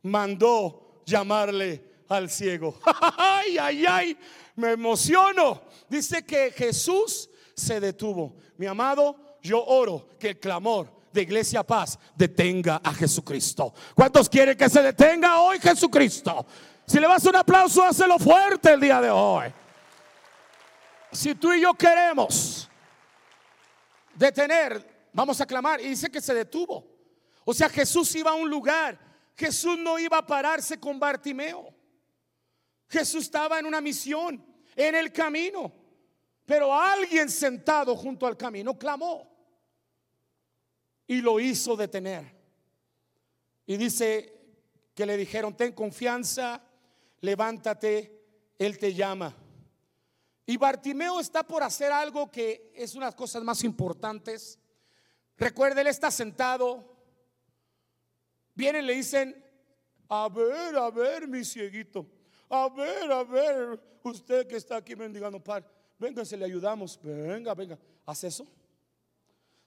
mandó 0.03 1.01
llamarle 1.05 1.83
al 2.07 2.29
ciego. 2.29 2.79
Ay, 3.17 3.57
ay, 3.57 3.85
ay, 3.85 4.17
me 4.55 4.71
emociono. 4.71 5.61
Dice 5.87 6.25
que 6.25 6.51
Jesús 6.51 7.29
se 7.55 7.79
detuvo. 7.79 8.37
Mi 8.57 8.65
amado, 8.65 9.37
yo 9.41 9.63
oro 9.63 10.09
que 10.19 10.29
el 10.29 10.39
clamor 10.39 10.91
de 11.11 11.21
Iglesia 11.21 11.63
Paz 11.63 11.97
detenga 12.15 12.81
a 12.83 12.93
Jesucristo. 12.93 13.73
¿Cuántos 13.95 14.29
quieren 14.29 14.57
que 14.57 14.69
se 14.69 14.81
detenga 14.81 15.39
hoy 15.41 15.59
Jesucristo? 15.59 16.45
Si 16.85 16.99
le 16.99 17.07
vas 17.07 17.23
un 17.25 17.35
aplauso, 17.35 17.83
hácelo 17.83 18.17
fuerte 18.17 18.73
el 18.73 18.79
día 18.79 18.99
de 19.01 19.09
hoy. 19.09 19.53
Si 21.11 21.35
tú 21.35 21.53
y 21.53 21.61
yo 21.61 21.73
queremos 21.73 22.69
detener, 24.15 24.98
vamos 25.13 25.39
a 25.41 25.45
clamar. 25.45 25.81
Y 25.81 25.89
dice 25.89 26.09
que 26.09 26.21
se 26.21 26.33
detuvo. 26.33 26.85
O 27.45 27.53
sea, 27.53 27.69
Jesús 27.69 28.13
iba 28.15 28.31
a 28.31 28.35
un 28.35 28.49
lugar. 28.49 28.99
Jesús 29.35 29.77
no 29.77 29.97
iba 29.97 30.17
a 30.17 30.25
pararse 30.25 30.79
con 30.79 30.99
Bartimeo. 30.99 31.73
Jesús 32.87 33.23
estaba 33.23 33.59
en 33.59 33.65
una 33.65 33.81
misión, 33.81 34.43
en 34.75 34.95
el 34.95 35.13
camino. 35.13 35.71
Pero 36.45 36.73
alguien 36.73 37.29
sentado 37.29 37.95
junto 37.95 38.25
al 38.25 38.35
camino 38.35 38.77
clamó 38.77 39.29
y 41.05 41.21
lo 41.21 41.39
hizo 41.39 41.75
detener. 41.75 42.35
Y 43.65 43.77
dice 43.77 44.33
que 44.95 45.05
le 45.05 45.15
dijeron, 45.15 45.55
ten 45.55 45.73
confianza, 45.73 46.61
levántate, 47.21 48.25
Él 48.57 48.77
te 48.77 48.93
llama. 48.93 49.35
Y 50.45 50.57
Bartimeo 50.57 51.19
está 51.19 51.45
por 51.45 51.61
hacer 51.61 51.91
algo 51.91 52.31
que 52.31 52.71
es 52.75 52.95
una 52.95 53.11
cosas 53.11 53.43
más 53.43 53.63
importantes. 53.63 54.57
Recuerde, 55.39 55.81
Él 55.81 55.87
está 55.87 56.11
sentado. 56.11 56.85
Vienen, 58.53 58.85
le 58.85 58.93
dicen, 58.93 59.35
a 60.09 60.29
ver, 60.29 60.75
a 60.75 60.91
ver, 60.91 61.27
mi 61.27 61.43
cieguito. 61.43 62.05
A 62.49 62.69
ver, 62.69 63.11
a 63.11 63.23
ver, 63.23 63.79
usted 64.03 64.47
que 64.47 64.57
está 64.57 64.77
aquí 64.77 64.95
mendigando 64.95 65.43
par. 65.43 65.65
Venga, 65.97 66.23
se 66.25 66.37
le 66.37 66.45
ayudamos. 66.45 66.99
Venga, 67.01 67.53
venga. 67.55 67.79
¿Hace 68.05 68.27
eso? 68.27 68.47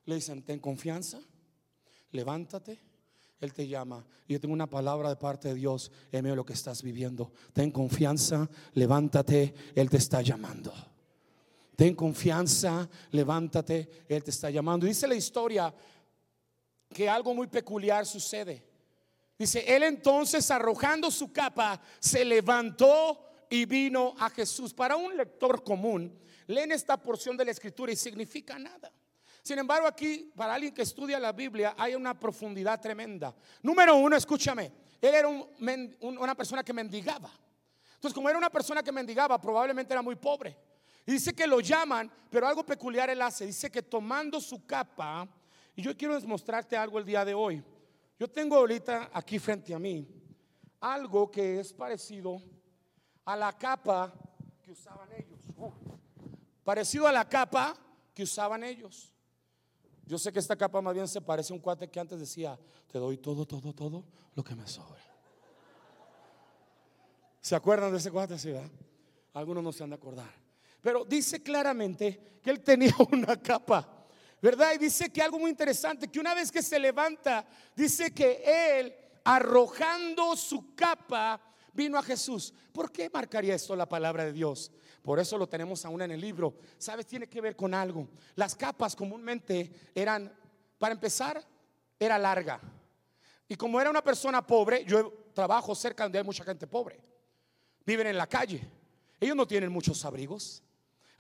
Le 0.04 0.16
dicen, 0.16 0.42
ten 0.42 0.58
confianza 0.60 1.20
levántate. 2.12 2.78
Él 3.40 3.52
te 3.52 3.66
llama. 3.66 4.06
Yo 4.28 4.40
tengo 4.40 4.54
una 4.54 4.70
palabra 4.70 5.08
de 5.08 5.16
parte 5.16 5.48
de 5.48 5.54
Dios 5.54 5.90
en 6.12 6.24
de 6.24 6.36
lo 6.36 6.46
que 6.46 6.52
estás 6.52 6.82
viviendo. 6.82 7.32
Ten 7.52 7.72
confianza, 7.72 8.48
levántate, 8.74 9.52
Él 9.74 9.90
te 9.90 9.96
está 9.96 10.22
llamando. 10.22 10.72
Ten 11.82 11.96
confianza, 11.96 12.88
levántate, 13.10 14.04
Él 14.06 14.22
te 14.22 14.30
está 14.30 14.48
llamando. 14.48 14.86
Dice 14.86 15.08
la 15.08 15.16
historia 15.16 15.74
que 16.94 17.08
algo 17.08 17.34
muy 17.34 17.48
peculiar 17.48 18.06
sucede. 18.06 18.64
Dice, 19.36 19.64
Él 19.66 19.82
entonces 19.82 20.48
arrojando 20.52 21.10
su 21.10 21.32
capa, 21.32 21.80
se 21.98 22.24
levantó 22.24 23.26
y 23.50 23.64
vino 23.64 24.14
a 24.20 24.30
Jesús. 24.30 24.72
Para 24.72 24.94
un 24.94 25.16
lector 25.16 25.64
común, 25.64 26.16
leen 26.46 26.70
esta 26.70 26.96
porción 26.96 27.36
de 27.36 27.46
la 27.46 27.50
escritura 27.50 27.90
y 27.90 27.96
significa 27.96 28.56
nada. 28.60 28.92
Sin 29.42 29.58
embargo, 29.58 29.88
aquí, 29.88 30.30
para 30.36 30.54
alguien 30.54 30.72
que 30.72 30.82
estudia 30.82 31.18
la 31.18 31.32
Biblia, 31.32 31.74
hay 31.76 31.96
una 31.96 32.16
profundidad 32.16 32.80
tremenda. 32.80 33.34
Número 33.60 33.96
uno, 33.96 34.14
escúchame, 34.14 34.70
él 35.00 35.14
era 35.16 35.28
una 35.28 36.36
persona 36.36 36.62
que 36.62 36.72
mendigaba. 36.72 37.32
Entonces, 37.94 38.14
como 38.14 38.28
era 38.28 38.38
una 38.38 38.50
persona 38.50 38.84
que 38.84 38.92
mendigaba, 38.92 39.40
probablemente 39.40 39.92
era 39.92 40.00
muy 40.00 40.14
pobre. 40.14 40.56
Dice 41.04 41.32
que 41.34 41.46
lo 41.46 41.60
llaman, 41.60 42.10
pero 42.30 42.46
algo 42.46 42.64
peculiar 42.64 43.10
él 43.10 43.20
hace. 43.22 43.46
Dice 43.46 43.70
que 43.70 43.82
tomando 43.82 44.40
su 44.40 44.64
capa, 44.64 45.28
y 45.74 45.82
yo 45.82 45.96
quiero 45.96 46.20
mostrarte 46.22 46.76
algo 46.76 46.98
el 46.98 47.04
día 47.04 47.24
de 47.24 47.34
hoy. 47.34 47.62
Yo 48.18 48.28
tengo 48.28 48.56
ahorita 48.56 49.10
aquí 49.12 49.38
frente 49.38 49.74
a 49.74 49.78
mí 49.78 50.06
algo 50.80 51.30
que 51.30 51.60
es 51.60 51.72
parecido 51.72 52.42
a 53.24 53.36
la 53.36 53.52
capa 53.52 54.12
que 54.62 54.72
usaban 54.72 55.08
ellos. 55.12 55.40
parecido 56.64 57.06
a 57.06 57.12
la 57.12 57.28
capa 57.28 57.74
que 58.14 58.22
usaban 58.22 58.62
ellos. 58.64 59.12
Yo 60.04 60.18
sé 60.18 60.32
que 60.32 60.38
esta 60.40 60.56
capa 60.56 60.80
más 60.80 60.94
bien 60.94 61.08
se 61.08 61.20
parece 61.20 61.52
a 61.52 61.56
un 61.56 61.62
cuate 61.62 61.88
que 61.88 61.98
antes 61.98 62.18
decía, 62.18 62.58
te 62.90 62.98
doy 62.98 63.18
todo, 63.18 63.46
todo, 63.46 63.72
todo 63.72 64.04
lo 64.34 64.44
que 64.44 64.54
me 64.54 64.66
sobre. 64.66 65.00
¿Se 67.40 67.56
acuerdan 67.56 67.90
de 67.90 67.98
ese 67.98 68.10
cuate? 68.10 68.38
Sí, 68.38 68.52
Algunos 69.32 69.64
no 69.64 69.72
se 69.72 69.82
han 69.82 69.90
de 69.90 69.96
acordar. 69.96 70.41
Pero 70.82 71.04
dice 71.04 71.42
claramente 71.42 72.40
que 72.42 72.50
él 72.50 72.60
tenía 72.60 72.94
una 73.12 73.40
capa, 73.40 74.06
¿verdad? 74.42 74.72
Y 74.74 74.78
dice 74.78 75.10
que 75.10 75.22
algo 75.22 75.38
muy 75.38 75.50
interesante, 75.50 76.08
que 76.08 76.20
una 76.20 76.34
vez 76.34 76.50
que 76.50 76.62
se 76.62 76.78
levanta, 76.78 77.46
dice 77.74 78.12
que 78.12 78.42
él, 78.80 78.94
arrojando 79.24 80.36
su 80.36 80.74
capa, 80.74 81.40
vino 81.72 81.96
a 81.96 82.02
Jesús. 82.02 82.52
¿Por 82.72 82.90
qué 82.90 83.08
marcaría 83.08 83.54
esto 83.54 83.76
la 83.76 83.88
palabra 83.88 84.24
de 84.24 84.32
Dios? 84.32 84.72
Por 85.02 85.18
eso 85.18 85.38
lo 85.38 85.48
tenemos 85.48 85.84
aún 85.84 86.02
en 86.02 86.10
el 86.10 86.20
libro. 86.20 86.54
¿Sabes? 86.78 87.06
Tiene 87.06 87.28
que 87.28 87.40
ver 87.40 87.56
con 87.56 87.74
algo. 87.74 88.08
Las 88.34 88.54
capas 88.54 88.94
comúnmente 88.94 89.72
eran, 89.94 90.32
para 90.78 90.94
empezar, 90.94 91.42
era 91.98 92.18
larga. 92.18 92.60
Y 93.48 93.54
como 93.56 93.80
era 93.80 93.90
una 93.90 94.02
persona 94.02 94.46
pobre, 94.46 94.84
yo 94.84 95.12
trabajo 95.34 95.74
cerca 95.74 96.04
donde 96.04 96.18
hay 96.18 96.24
mucha 96.24 96.44
gente 96.44 96.66
pobre. 96.66 97.00
Viven 97.84 98.06
en 98.08 98.16
la 98.16 98.26
calle. 98.26 98.66
Ellos 99.20 99.36
no 99.36 99.46
tienen 99.46 99.70
muchos 99.70 100.04
abrigos. 100.04 100.62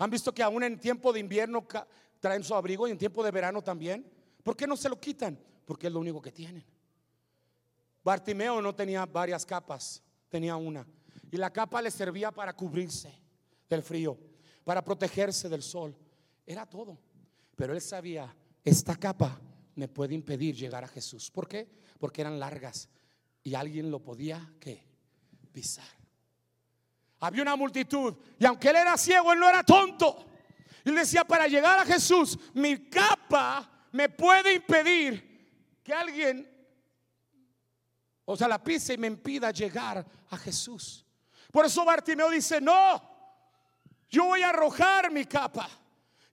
Han 0.02 0.10
visto 0.10 0.34
que 0.34 0.42
aún 0.42 0.64
en 0.64 0.80
tiempo 0.80 1.12
de 1.12 1.20
invierno 1.20 1.64
traen 2.18 2.42
su 2.42 2.56
abrigo 2.56 2.88
y 2.88 2.90
en 2.90 2.98
tiempo 2.98 3.22
de 3.22 3.30
verano 3.30 3.62
también. 3.62 4.04
¿Por 4.42 4.56
qué 4.56 4.66
no 4.66 4.76
se 4.76 4.88
lo 4.88 4.98
quitan? 4.98 5.38
Porque 5.64 5.86
es 5.86 5.92
lo 5.92 6.00
único 6.00 6.20
que 6.20 6.32
tienen. 6.32 6.64
Bartimeo 8.02 8.60
no 8.60 8.74
tenía 8.74 9.06
varias 9.06 9.46
capas, 9.46 10.02
tenía 10.28 10.56
una. 10.56 10.84
Y 11.30 11.36
la 11.36 11.52
capa 11.52 11.80
le 11.80 11.92
servía 11.92 12.32
para 12.32 12.52
cubrirse 12.52 13.16
del 13.70 13.84
frío, 13.84 14.18
para 14.64 14.82
protegerse 14.82 15.48
del 15.48 15.62
sol. 15.62 15.96
Era 16.44 16.66
todo. 16.66 16.98
Pero 17.54 17.72
él 17.72 17.80
sabía, 17.80 18.34
esta 18.64 18.96
capa 18.96 19.40
me 19.76 19.86
puede 19.86 20.14
impedir 20.14 20.56
llegar 20.56 20.82
a 20.82 20.88
Jesús. 20.88 21.30
¿Por 21.30 21.46
qué? 21.46 21.68
Porque 22.00 22.22
eran 22.22 22.40
largas 22.40 22.88
y 23.44 23.54
alguien 23.54 23.88
lo 23.88 24.00
podía 24.00 24.52
pisar. 25.52 26.01
Había 27.22 27.42
una 27.42 27.54
multitud 27.54 28.16
y 28.36 28.44
aunque 28.44 28.70
él 28.70 28.76
era 28.76 28.96
ciego, 28.96 29.32
él 29.32 29.38
no 29.38 29.48
era 29.48 29.62
tonto. 29.62 30.26
Él 30.84 30.96
decía, 30.96 31.24
para 31.24 31.46
llegar 31.46 31.78
a 31.78 31.84
Jesús, 31.84 32.36
mi 32.52 32.88
capa 32.90 33.86
me 33.92 34.08
puede 34.08 34.54
impedir 34.54 35.78
que 35.84 35.94
alguien, 35.94 36.50
o 38.24 38.36
sea, 38.36 38.48
la 38.48 38.60
pise 38.60 38.94
y 38.94 38.98
me 38.98 39.06
impida 39.06 39.52
llegar 39.52 40.04
a 40.30 40.36
Jesús. 40.36 41.06
Por 41.52 41.64
eso 41.64 41.84
Bartimeo 41.84 42.28
dice, 42.28 42.60
no, 42.60 43.00
yo 44.10 44.24
voy 44.24 44.42
a 44.42 44.48
arrojar 44.48 45.12
mi 45.12 45.24
capa. 45.24 45.70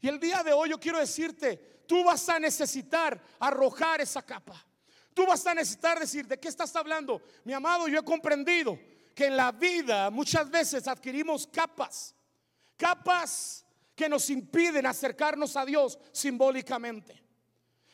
Y 0.02 0.08
el 0.08 0.20
día 0.20 0.42
de 0.42 0.54
hoy 0.54 0.72
yo 0.72 0.80
quiero 0.80 0.98
decirte, 0.98 1.84
tú 1.88 2.04
vas 2.04 2.28
a 2.30 2.40
necesitar 2.40 3.22
arrojar 3.40 4.02
esa 4.02 4.24
capa. 4.24 4.66
Tú 5.14 5.28
vas 5.28 5.46
a 5.46 5.54
necesitar 5.54 6.00
decir, 6.00 6.26
¿de 6.26 6.40
qué 6.40 6.48
estás 6.48 6.76
hablando? 6.76 7.22
Mi 7.44 7.54
amado, 7.54 7.88
yo 7.88 8.00
he 8.00 8.04
comprendido 8.04 8.80
que 9.20 9.26
en 9.26 9.36
la 9.36 9.52
vida 9.52 10.10
muchas 10.10 10.50
veces 10.50 10.88
adquirimos 10.88 11.46
capas. 11.48 12.16
Capas 12.78 13.66
que 13.94 14.08
nos 14.08 14.30
impiden 14.30 14.86
acercarnos 14.86 15.58
a 15.58 15.66
Dios 15.66 16.00
simbólicamente. 16.14 17.22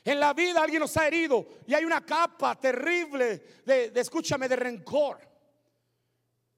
En 0.03 0.19
la 0.19 0.33
vida 0.33 0.61
alguien 0.61 0.81
nos 0.81 0.95
ha 0.97 1.07
herido 1.07 1.47
y 1.65 1.73
hay 1.73 1.83
una 1.83 2.05
capa 2.05 2.53
terrible 2.59 3.43
de, 3.65 3.89
de, 3.89 4.01
escúchame, 4.01 4.47
de 4.47 4.55
rencor. 4.55 5.17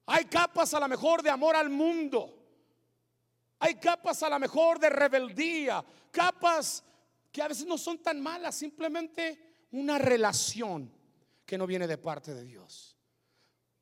Hay 0.04 0.26
capas 0.26 0.74
a 0.74 0.80
lo 0.80 0.86
mejor 0.86 1.22
de 1.22 1.30
amor 1.30 1.56
al 1.56 1.70
mundo. 1.70 2.38
Hay 3.60 3.76
capas 3.76 4.22
a 4.22 4.28
lo 4.28 4.38
mejor 4.38 4.78
de 4.78 4.90
rebeldía, 4.90 5.82
capas 6.10 6.84
que 7.32 7.40
a 7.40 7.48
veces 7.48 7.64
no 7.64 7.78
son 7.78 8.02
tan 8.02 8.20
malas, 8.20 8.54
simplemente 8.54 9.66
una 9.70 9.96
relación 9.96 10.92
que 11.46 11.56
no 11.56 11.66
viene 11.66 11.86
de 11.86 11.96
parte 11.96 12.34
de 12.34 12.44
Dios. 12.44 12.97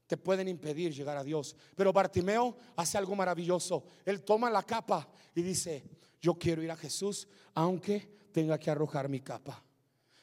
Te 0.06 0.16
pueden 0.16 0.48
impedir 0.48 0.92
llegar 0.92 1.16
a 1.16 1.24
Dios. 1.24 1.56
Pero 1.74 1.92
Bartimeo 1.92 2.56
hace 2.76 2.96
algo 2.96 3.16
maravilloso. 3.16 3.84
Él 4.04 4.22
toma 4.22 4.50
la 4.50 4.62
capa 4.62 5.08
y 5.34 5.42
dice, 5.42 5.84
yo 6.20 6.34
quiero 6.34 6.62
ir 6.62 6.70
a 6.70 6.76
Jesús 6.76 7.28
aunque 7.54 8.28
tenga 8.32 8.58
que 8.58 8.70
arrojar 8.70 9.08
mi 9.08 9.20
capa. 9.20 9.62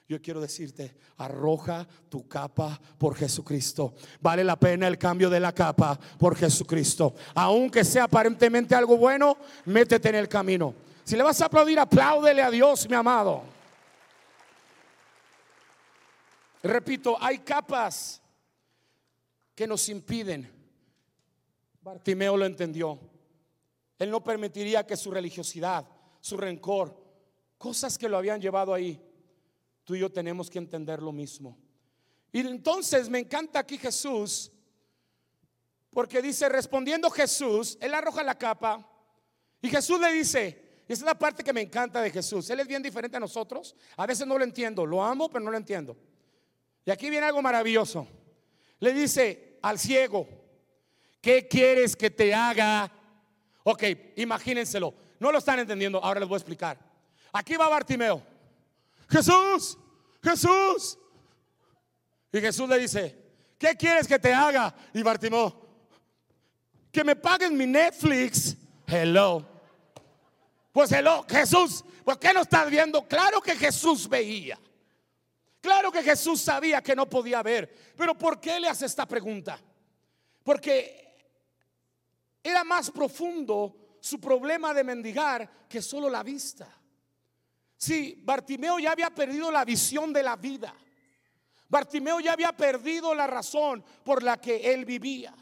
Yo 0.08 0.22
quiero 0.22 0.42
decirte, 0.42 0.96
arroja 1.18 1.88
tu 2.10 2.28
capa 2.28 2.80
por 2.98 3.16
Jesucristo. 3.16 3.96
Vale 4.22 4.44
la 4.44 4.58
pena 4.58 4.88
el 4.88 4.98
cambio 4.98 5.30
de 5.30 5.40
la 5.40 5.54
capa 5.54 6.00
por 6.20 6.36
Jesucristo. 6.36 7.16
Aunque 7.34 7.84
sea 7.84 8.04
aparentemente 8.04 8.76
algo 8.76 8.98
bueno, 8.98 9.38
métete 9.66 10.10
en 10.10 10.16
el 10.16 10.30
camino. 10.30 10.76
Si 11.04 11.16
le 11.16 11.24
vas 11.24 11.42
a 11.42 11.46
aplaudir, 11.46 11.80
apláudele 11.80 12.42
a 12.42 12.52
Dios, 12.52 12.88
mi 12.88 12.96
amado. 12.96 13.44
Repito, 16.62 17.18
hay 17.20 17.40
capas 17.40 18.22
que 19.56 19.68
nos 19.68 19.90
impiden. 19.90 20.52
Bartimeo 21.82 22.38
lo 22.38 22.46
entendió. 22.46 23.00
Él 24.00 24.10
no 24.10 24.24
permitiría 24.24 24.86
que 24.86 24.98
su 24.98 25.12
religiosidad, 25.12 25.88
su 26.20 26.38
rencor, 26.38 27.02
cosas 27.58 27.98
que 27.98 28.10
lo 28.10 28.18
habían 28.18 28.42
llevado 28.42 28.74
ahí, 28.74 29.00
Tú 29.84 29.96
y 29.96 30.00
yo 30.00 30.12
tenemos 30.12 30.50
que 30.50 30.60
entender 30.60 31.02
lo 31.02 31.12
mismo. 31.12 31.58
Y 32.32 32.40
entonces 32.40 33.10
me 33.10 33.20
encanta 33.20 33.60
aquí 33.60 33.78
Jesús, 33.78 34.52
porque 35.92 36.22
dice, 36.22 36.50
respondiendo 36.50 37.10
Jesús, 37.10 37.78
él 37.80 37.94
arroja 37.94 38.24
la 38.24 38.38
capa 38.38 38.90
y 39.62 39.70
Jesús 39.70 40.00
le 40.00 40.12
dice, 40.12 40.84
y 40.88 40.94
esa 40.94 41.04
es 41.04 41.06
la 41.06 41.20
parte 41.20 41.44
que 41.44 41.54
me 41.54 41.62
encanta 41.62 42.02
de 42.02 42.10
Jesús, 42.10 42.50
él 42.50 42.60
es 42.60 42.68
bien 42.68 42.82
diferente 42.82 43.18
a 43.18 43.20
nosotros, 43.20 43.76
a 43.96 44.08
veces 44.08 44.26
no 44.26 44.38
lo 44.38 44.44
entiendo, 44.44 44.86
lo 44.86 45.04
amo, 45.04 45.30
pero 45.30 45.46
no 45.46 45.52
lo 45.52 45.58
entiendo. 45.58 45.96
Y 46.86 46.92
aquí 46.92 47.10
viene 47.10 47.28
algo 47.28 47.42
maravilloso. 47.42 48.08
Le 48.84 48.92
dice 48.92 49.60
al 49.62 49.80
ciego, 49.80 50.28
¿qué 51.22 51.48
quieres 51.48 51.96
que 51.96 52.10
te 52.10 52.34
haga? 52.34 52.92
Ok, 53.64 53.82
imagínenselo, 54.18 54.94
no 55.22 55.32
lo 55.32 55.38
están 55.38 55.60
entendiendo, 55.60 56.04
ahora 56.04 56.20
les 56.20 56.28
voy 56.28 56.36
a 56.36 56.40
explicar. 56.40 56.78
Aquí 57.32 57.56
va 57.56 57.70
Bartimeo, 57.70 58.22
Jesús, 59.08 59.78
Jesús. 60.22 61.00
Y 62.34 62.42
Jesús 62.42 62.68
le 62.68 62.78
dice, 62.78 63.18
¿qué 63.58 63.74
quieres 63.78 64.06
que 64.06 64.20
te 64.20 64.34
haga? 64.34 64.76
Y 64.94 65.02
Bartimeo, 65.02 65.66
que 66.92 67.06
me 67.06 67.16
paguen 67.16 67.56
mi 67.56 67.66
Netflix. 67.66 68.58
Hello. 68.86 69.48
Pues 70.74 70.92
hello, 70.92 71.26
Jesús, 71.30 71.86
¿por 72.04 72.20
qué 72.20 72.34
no 72.34 72.42
estás 72.42 72.70
viendo? 72.70 73.08
Claro 73.08 73.40
que 73.40 73.56
Jesús 73.56 74.10
veía. 74.10 74.60
Claro 75.64 75.94
que 75.94 76.04
Jesús 76.04 76.42
sabía 76.42 76.84
que 76.84 76.94
no 76.94 77.10
podía 77.10 77.42
ver. 77.42 77.94
Pero 77.96 78.18
¿por 78.18 78.38
qué 78.38 78.60
le 78.60 78.68
hace 78.68 78.86
esta 78.86 79.08
pregunta? 79.08 79.58
Porque 80.44 81.16
era 82.44 82.66
más 82.66 82.92
profundo 82.92 83.96
su 84.02 84.20
problema 84.20 84.74
de 84.74 84.84
mendigar 84.84 85.50
que 85.70 85.82
solo 85.82 86.10
la 86.10 86.22
vista. 86.22 86.68
Sí, 87.78 88.22
Bartimeo 88.26 88.78
ya 88.78 88.92
había 88.92 89.10
perdido 89.10 89.50
la 89.54 89.64
visión 89.64 90.12
de 90.12 90.22
la 90.22 90.36
vida. 90.36 90.76
Bartimeo 91.70 92.20
ya 92.20 92.34
había 92.34 92.52
perdido 92.52 93.16
la 93.16 93.26
razón 93.26 93.86
por 94.04 94.22
la 94.22 94.42
que 94.42 94.74
él 94.74 94.84
vivía. 94.84 95.34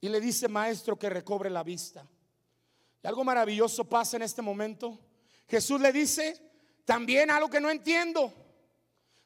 Y 0.00 0.08
le 0.08 0.20
dice, 0.20 0.46
maestro, 0.46 0.96
que 0.96 1.10
recobre 1.10 1.50
la 1.50 1.64
vista. 1.64 2.06
Y 3.02 3.08
algo 3.08 3.24
maravilloso 3.24 3.88
pasa 3.88 4.18
en 4.18 4.22
este 4.22 4.40
momento. 4.40 5.00
Jesús 5.48 5.80
le 5.80 5.90
dice, 5.90 6.45
también 6.86 7.30
algo 7.30 7.50
que 7.50 7.60
no 7.60 7.68
entiendo. 7.68 8.32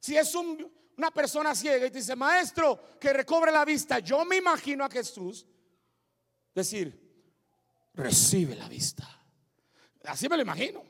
Si 0.00 0.17
es 0.17 0.35
una 0.35 1.11
persona 1.12 1.55
ciega 1.55 1.87
y 1.87 1.90
te 1.90 1.99
dice, 1.99 2.17
maestro, 2.17 2.99
que 2.99 3.12
recobre 3.12 3.52
la 3.52 3.64
vista, 3.64 4.00
yo 4.00 4.25
me 4.25 4.38
imagino 4.38 4.85
a 4.85 4.90
Jesús 4.90 5.47
decir, 6.52 6.99
recibe 7.95 8.57
la 8.57 8.69
vista. 8.69 9.07
Así 10.05 10.29
me 10.29 10.37
lo 10.37 10.43
imagino. 10.43 10.83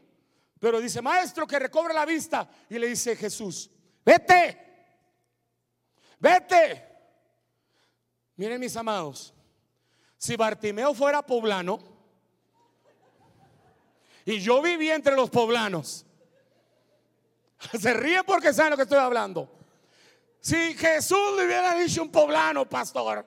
Pero 0.61 0.81
dice, 0.81 1.03
maestro, 1.03 1.47
que 1.47 1.59
recobre 1.59 1.93
la 1.93 2.07
vista. 2.07 2.49
Y 2.69 2.79
le 2.79 2.87
dice 2.87 3.17
Jesús, 3.17 3.69
vete, 4.05 4.59
vete. 6.21 6.87
Miren 8.37 8.61
mis 8.61 8.77
amados, 8.77 9.35
si 10.17 10.37
Bartimeo 10.37 10.95
fuera 10.95 11.21
poblano 11.21 11.79
y 14.25 14.39
yo 14.39 14.62
vivía 14.62 14.95
entre 14.95 15.17
los 15.17 15.31
poblanos, 15.31 16.07
se 17.81 17.95
ríe 17.95 18.23
porque 18.25 18.52
saben 18.52 18.71
lo 18.71 18.76
que 18.76 18.85
estoy 18.85 18.99
hablando. 18.99 19.49
Si 20.40 20.75
Jesús 20.75 21.37
le 21.37 21.45
hubiera 21.45 21.75
dicho 21.75 22.02
un 22.02 22.11
poblano, 22.11 22.69
pastor, 22.69 23.26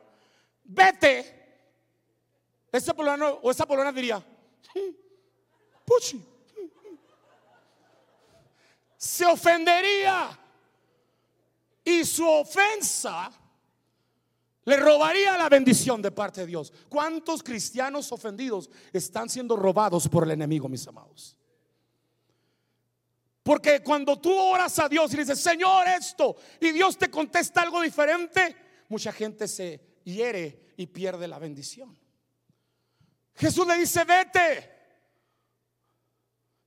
vete, 0.64 1.42
ese 2.72 2.94
poblano 2.94 3.40
o 3.44 3.52
esa 3.52 3.68
poblana 3.68 3.92
diría, 3.92 4.24
puchi, 5.86 6.24
se 8.98 9.26
ofendería 9.26 10.40
y 11.84 12.04
su 12.04 12.28
ofensa 12.28 13.32
le 14.66 14.78
robaría 14.78 15.38
la 15.38 15.50
bendición 15.50 16.02
de 16.02 16.10
parte 16.10 16.42
de 16.42 16.48
Dios. 16.48 16.74
¿Cuántos 16.90 17.44
cristianos 17.44 18.12
ofendidos 18.12 18.70
están 18.92 19.30
siendo 19.30 19.56
robados 19.56 20.08
por 20.08 20.24
el 20.24 20.32
enemigo, 20.32 20.70
mis 20.70 20.88
amados? 20.88 21.36
Porque 23.44 23.84
cuando 23.84 24.20
tú 24.20 24.34
oras 24.34 24.80
a 24.80 24.88
Dios 24.88 25.14
y 25.14 25.18
dices, 25.18 25.40
Señor, 25.40 25.86
esto, 25.88 26.38
y 26.62 26.72
Dios 26.72 26.98
te 26.98 27.12
contesta 27.12 27.62
algo 27.62 27.82
diferente, 27.82 28.56
mucha 28.88 29.12
gente 29.12 29.48
se 29.50 30.00
hiere 30.06 30.74
y 30.78 30.88
pierde 30.88 31.28
la 31.28 31.40
bendición. 31.40 31.98
Jesús 33.36 33.68
le 33.68 33.78
dice, 33.78 34.06
vete, 34.06 34.72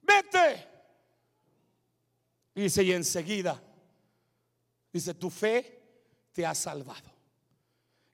vete. 0.03 0.69
Y 2.55 2.62
dice, 2.62 2.83
y 2.83 2.93
enseguida, 2.93 3.62
dice, 4.93 5.15
tu 5.15 5.31
fe 5.31 5.83
te 6.33 6.45
ha 6.45 6.55
salvado 6.55 7.11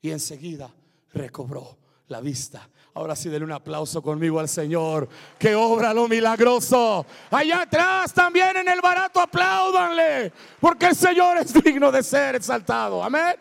y 0.01 0.11
enseguida 0.11 0.73
recobró 1.13 1.82
la 2.13 2.21
vista. 2.21 2.69
Ahora 2.95 3.17
sí, 3.17 3.29
denle 3.29 3.47
un 3.47 3.53
aplauso 3.53 4.03
conmigo 4.03 4.39
al 4.39 4.49
Señor, 4.49 5.09
que 5.39 5.55
obra 5.55 5.93
lo 5.93 6.07
milagroso. 6.07 7.05
Allá 7.31 7.63
atrás 7.63 8.13
también 8.13 8.59
en 8.59 8.69
el 8.69 8.81
barato, 8.81 9.21
apláudanle, 9.21 10.33
porque 10.61 10.87
el 10.87 10.95
Señor 10.95 11.39
es 11.39 11.53
digno 11.53 11.91
de 11.91 12.03
ser 12.03 12.37
exaltado. 12.37 13.03
Amén. 13.03 13.35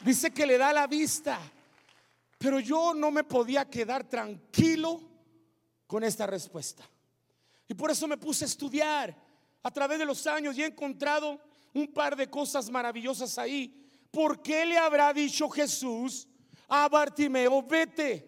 Dice 0.00 0.32
que 0.32 0.46
le 0.46 0.58
da 0.58 0.72
la 0.72 0.86
vista, 0.86 1.38
pero 2.38 2.58
yo 2.58 2.94
no 2.94 3.10
me 3.10 3.22
podía 3.22 3.68
quedar 3.68 4.04
tranquilo 4.04 5.00
con 5.86 6.02
esta 6.02 6.26
respuesta. 6.26 6.82
Y 7.68 7.74
por 7.74 7.90
eso 7.90 8.08
me 8.08 8.16
puse 8.16 8.44
a 8.44 8.48
estudiar 8.48 9.14
a 9.62 9.70
través 9.70 9.98
de 9.98 10.06
los 10.06 10.26
años 10.26 10.56
y 10.56 10.62
he 10.62 10.66
encontrado 10.66 11.38
un 11.74 11.86
par 11.92 12.16
de 12.16 12.28
cosas 12.28 12.68
maravillosas 12.68 13.38
ahí 13.38 13.82
¿por 14.12 14.42
qué 14.42 14.64
le 14.64 14.78
habrá 14.78 15.12
dicho 15.12 15.48
Jesús 15.48 16.28
a 16.74 16.88
Bartimeo, 16.88 17.62
vete? 17.62 18.26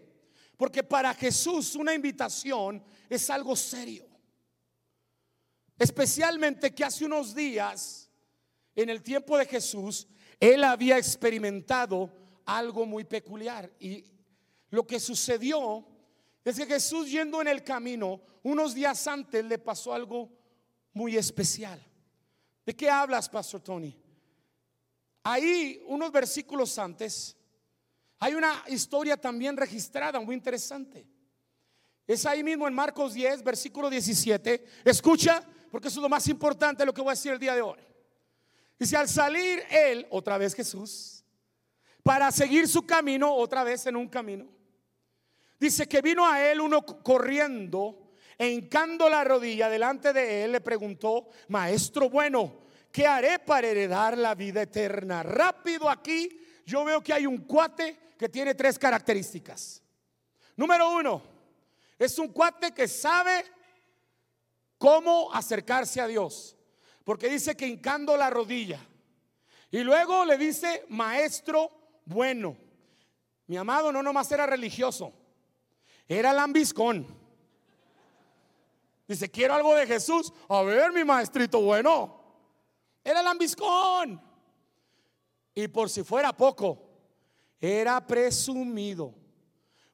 Porque 0.58 0.82
para 0.82 1.14
Jesús 1.14 1.74
una 1.76 1.94
invitación 1.94 2.84
es 3.08 3.30
algo 3.30 3.56
serio. 3.56 4.06
Especialmente 5.78 6.74
que 6.74 6.84
hace 6.84 7.06
unos 7.06 7.34
días, 7.34 8.10
en 8.76 8.90
el 8.90 9.02
tiempo 9.02 9.38
de 9.38 9.46
Jesús, 9.46 10.06
él 10.38 10.62
había 10.62 10.98
experimentado 10.98 12.12
algo 12.44 12.84
muy 12.84 13.04
peculiar. 13.04 13.72
Y 13.80 14.04
lo 14.68 14.86
que 14.86 15.00
sucedió 15.00 15.86
es 16.44 16.56
que 16.56 16.66
Jesús 16.66 17.10
yendo 17.10 17.40
en 17.40 17.48
el 17.48 17.64
camino, 17.64 18.20
unos 18.42 18.74
días 18.74 19.06
antes 19.06 19.42
le 19.42 19.58
pasó 19.58 19.94
algo 19.94 20.30
muy 20.92 21.16
especial. 21.16 21.82
¿De 22.66 22.76
qué 22.76 22.90
hablas, 22.90 23.26
Pastor 23.26 23.62
Tony? 23.62 23.98
Ahí, 25.22 25.82
unos 25.86 26.12
versículos 26.12 26.78
antes, 26.78 27.38
hay 28.18 28.34
una 28.34 28.62
historia 28.68 29.16
también 29.16 29.56
registrada 29.56 30.20
muy 30.20 30.34
interesante. 30.34 31.06
Es 32.06 32.26
ahí 32.26 32.42
mismo 32.42 32.68
en 32.68 32.74
Marcos 32.74 33.14
10, 33.14 33.42
versículo 33.42 33.88
17. 33.88 34.64
Escucha, 34.84 35.42
porque 35.70 35.88
eso 35.88 36.00
es 36.00 36.02
lo 36.02 36.08
más 36.08 36.28
importante 36.28 36.82
de 36.82 36.86
lo 36.86 36.94
que 36.94 37.00
voy 37.00 37.10
a 37.10 37.12
decir 37.12 37.32
el 37.32 37.38
día 37.38 37.54
de 37.54 37.62
hoy. 37.62 37.78
Dice, 38.78 38.96
al 38.96 39.08
salir 39.08 39.62
él, 39.70 40.06
otra 40.10 40.36
vez 40.36 40.54
Jesús, 40.54 41.24
para 42.02 42.30
seguir 42.30 42.68
su 42.68 42.84
camino, 42.84 43.34
otra 43.34 43.64
vez 43.64 43.86
en 43.86 43.96
un 43.96 44.08
camino. 44.08 44.46
Dice 45.58 45.88
que 45.88 46.02
vino 46.02 46.26
a 46.26 46.44
él 46.44 46.60
uno 46.60 46.84
corriendo, 46.84 48.04
e 48.36 48.48
hincando 48.48 49.08
la 49.08 49.24
rodilla 49.24 49.68
delante 49.68 50.12
de 50.12 50.44
él, 50.44 50.52
le 50.52 50.60
preguntó, 50.60 51.28
maestro 51.48 52.10
bueno, 52.10 52.64
¿qué 52.90 53.06
haré 53.06 53.38
para 53.38 53.68
heredar 53.68 54.18
la 54.18 54.34
vida 54.34 54.62
eterna? 54.62 55.22
Rápido 55.22 55.88
aquí, 55.88 56.43
yo 56.64 56.84
veo 56.84 57.02
que 57.02 57.12
hay 57.12 57.26
un 57.26 57.38
cuate 57.38 58.14
que 58.18 58.28
tiene 58.28 58.54
tres 58.54 58.78
características. 58.78 59.82
Número 60.56 60.90
uno, 60.90 61.22
es 61.98 62.18
un 62.18 62.28
cuate 62.28 62.72
que 62.72 62.88
sabe 62.88 63.44
cómo 64.78 65.32
acercarse 65.32 66.00
a 66.00 66.06
Dios, 66.06 66.56
porque 67.04 67.28
dice 67.28 67.56
que 67.56 67.66
hincando 67.66 68.16
la 68.16 68.30
rodilla. 68.30 68.80
Y 69.70 69.80
luego 69.80 70.24
le 70.24 70.38
dice, 70.38 70.84
maestro 70.88 71.70
bueno. 72.04 72.56
Mi 73.46 73.56
amado 73.56 73.92
no 73.92 74.02
nomás 74.02 74.30
era 74.32 74.46
religioso, 74.46 75.12
era 76.08 76.32
lambiscón. 76.32 77.06
Dice, 79.06 79.30
quiero 79.30 79.54
algo 79.54 79.74
de 79.74 79.86
Jesús. 79.86 80.32
A 80.48 80.62
ver, 80.62 80.92
mi 80.92 81.04
maestrito 81.04 81.60
bueno. 81.60 82.20
Era 83.02 83.22
lambiscón. 83.22 84.20
Y 85.54 85.68
por 85.68 85.88
si 85.88 86.02
fuera 86.02 86.36
poco, 86.36 86.82
era 87.60 88.04
presumido. 88.06 89.14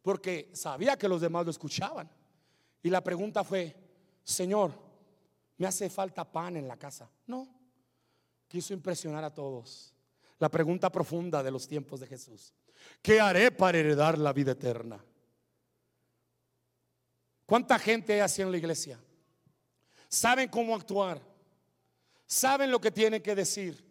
Porque 0.03 0.51
sabía 0.55 0.97
que 0.97 1.09
los 1.09 1.21
demás 1.21 1.45
lo 1.45 1.51
escuchaban. 1.51 2.11
Y 2.83 2.89
la 2.89 3.03
pregunta 3.03 3.45
fue, 3.45 3.77
Señor, 4.25 4.73
me 5.59 5.67
hace 5.67 5.91
falta 5.91 6.25
pan 6.25 6.57
en 6.57 6.67
la 6.67 6.77
casa. 6.77 7.11
No, 7.27 7.49
quiso 8.49 8.73
impresionar 8.73 9.23
a 9.25 9.35
todos. 9.35 9.95
La 10.39 10.49
pregunta 10.49 10.91
profunda 10.91 11.43
de 11.43 11.51
los 11.51 11.69
tiempos 11.69 12.01
de 12.01 12.07
Jesús. 12.07 12.55
¿Qué 13.03 13.21
haré 13.21 13.51
para 13.51 13.79
heredar 13.79 14.17
la 14.17 14.33
vida 14.33 14.53
eterna? 14.53 15.05
¿Cuánta 17.45 17.79
gente 17.79 18.15
hay 18.15 18.21
así 18.21 18.41
en 18.41 18.51
la 18.51 18.57
iglesia? 18.57 18.99
¿Saben 20.09 20.49
cómo 20.49 20.75
actuar? 20.75 21.21
saben 22.31 22.71
lo 22.71 22.81
que 22.81 22.93
tienen 22.93 23.21
que 23.21 23.35
decir. 23.35 23.85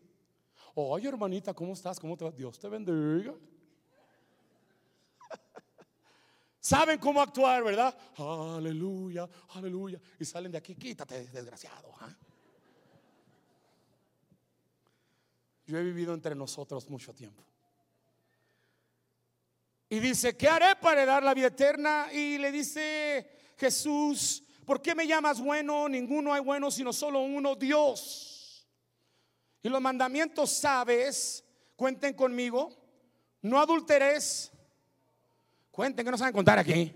Oye, 0.87 1.09
hermanita, 1.09 1.53
¿cómo 1.53 1.73
estás? 1.73 1.99
¿Cómo 1.99 2.15
te 2.15 2.23
va? 2.23 2.31
Dios 2.31 2.57
te 2.57 2.69
bendiga. 2.69 3.33
Saben 6.59 6.97
cómo 6.99 7.21
actuar, 7.21 7.63
¿verdad? 7.63 7.93
Aleluya, 8.17 9.27
aleluya. 9.49 9.99
Y 10.19 10.25
salen 10.25 10.51
de 10.51 10.57
aquí, 10.57 10.75
quítate, 10.75 11.27
desgraciado. 11.27 11.91
¿ah? 11.99 12.15
Yo 15.65 15.77
he 15.77 15.83
vivido 15.83 16.13
entre 16.13 16.33
nosotros 16.33 16.89
mucho 16.89 17.13
tiempo. 17.13 17.43
Y 19.89 19.99
dice, 19.99 20.37
¿qué 20.37 20.47
haré 20.47 20.75
para 20.75 21.05
dar 21.05 21.23
la 21.23 21.33
vida 21.33 21.47
eterna? 21.47 22.07
Y 22.13 22.37
le 22.37 22.51
dice 22.51 23.27
Jesús, 23.57 24.43
¿por 24.65 24.81
qué 24.81 24.95
me 24.95 25.05
llamas 25.05 25.41
bueno? 25.41 25.89
Ninguno 25.89 26.31
hay 26.33 26.41
bueno, 26.41 26.71
sino 26.71 26.93
solo 26.93 27.19
uno, 27.21 27.55
Dios. 27.55 28.28
Y 29.61 29.69
los 29.69 29.81
mandamientos 29.81 30.51
sabes, 30.51 31.43
cuenten 31.75 32.13
conmigo, 32.13 32.71
no 33.41 33.59
adulteres, 33.59 34.51
Cuenten 35.79 36.03
que 36.03 36.11
no 36.11 36.17
saben 36.17 36.33
contar 36.33 36.59
aquí. 36.59 36.93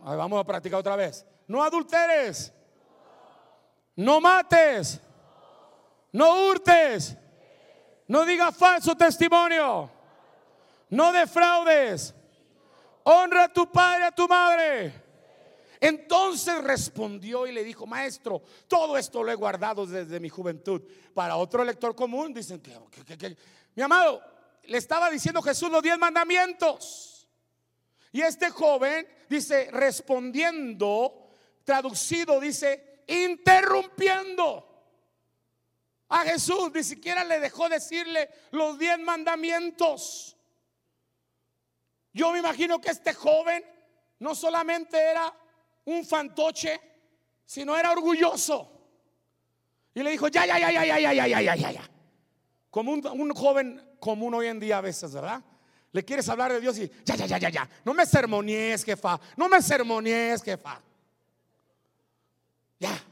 vamos 0.00 0.38
a 0.38 0.44
practicar 0.44 0.80
otra 0.80 0.96
vez. 0.96 1.24
No 1.48 1.62
adulteres. 1.62 2.52
No 3.96 4.20
mates. 4.20 5.00
No 6.12 6.44
hurtes. 6.44 7.16
No 8.06 8.26
digas 8.26 8.54
falso 8.54 8.94
testimonio. 8.94 9.90
No 10.90 11.10
defraudes. 11.10 12.14
Honra 13.02 13.44
a 13.44 13.48
tu 13.48 13.66
padre 13.72 14.04
a 14.04 14.12
tu 14.12 14.28
madre. 14.28 14.92
Entonces 15.80 16.62
respondió 16.62 17.46
y 17.46 17.52
le 17.52 17.64
dijo, 17.64 17.86
maestro, 17.86 18.42
todo 18.68 18.98
esto 18.98 19.22
lo 19.22 19.32
he 19.32 19.34
guardado 19.34 19.86
desde 19.86 20.20
mi 20.20 20.28
juventud. 20.28 20.82
Para 21.14 21.36
otro 21.36 21.64
lector 21.64 21.96
común 21.96 22.34
dicen 22.34 22.62
mi 23.74 23.82
amado, 23.82 24.22
le 24.64 24.76
estaba 24.76 25.08
diciendo 25.08 25.40
Jesús 25.40 25.70
los 25.70 25.82
diez 25.82 25.98
mandamientos. 25.98 27.26
Y 28.12 28.20
este 28.20 28.50
joven 28.50 29.08
dice, 29.28 29.70
respondiendo, 29.70 31.30
traducido, 31.64 32.40
dice, 32.40 33.04
interrumpiendo 33.06 34.66
a 36.08 36.24
Jesús, 36.24 36.72
ni 36.74 36.82
siquiera 36.82 37.24
le 37.24 37.40
dejó 37.40 37.68
decirle 37.68 38.28
los 38.50 38.78
diez 38.78 38.98
mandamientos. 38.98 40.36
Yo 42.12 42.32
me 42.32 42.40
imagino 42.40 42.80
que 42.80 42.90
este 42.90 43.14
joven 43.14 43.64
no 44.18 44.34
solamente 44.34 44.98
era 44.98 45.32
un 45.94 46.04
fantoche, 46.04 46.80
sino 47.44 47.76
era 47.76 47.92
orgulloso. 47.92 48.70
Y 49.94 50.02
le 50.02 50.10
dijo, 50.10 50.28
ya, 50.28 50.46
ya, 50.46 50.58
ya, 50.58 50.70
ya, 50.70 50.84
ya, 50.84 51.12
ya, 51.12 51.26
ya, 51.26 51.40
ya, 51.40 51.54
ya, 51.56 51.72
ya. 51.72 51.90
Como 52.70 52.92
un, 52.92 53.06
un 53.06 53.34
joven 53.34 53.96
común 53.98 54.34
hoy 54.34 54.46
en 54.46 54.60
día 54.60 54.78
a 54.78 54.80
veces, 54.80 55.12
¿verdad? 55.12 55.42
Le 55.92 56.04
quieres 56.04 56.28
hablar 56.28 56.52
de 56.52 56.60
Dios 56.60 56.78
y 56.78 56.90
ya, 57.04 57.16
ya, 57.16 57.26
ya, 57.26 57.38
ya, 57.38 57.50
ya. 57.50 57.70
No 57.84 57.92
me 57.92 58.06
sermoníes, 58.06 58.84
jefa. 58.84 59.20
No 59.36 59.48
me 59.48 59.60
sermoníes, 59.60 60.42
jefa. 60.42 60.80
Ya. 62.78 63.04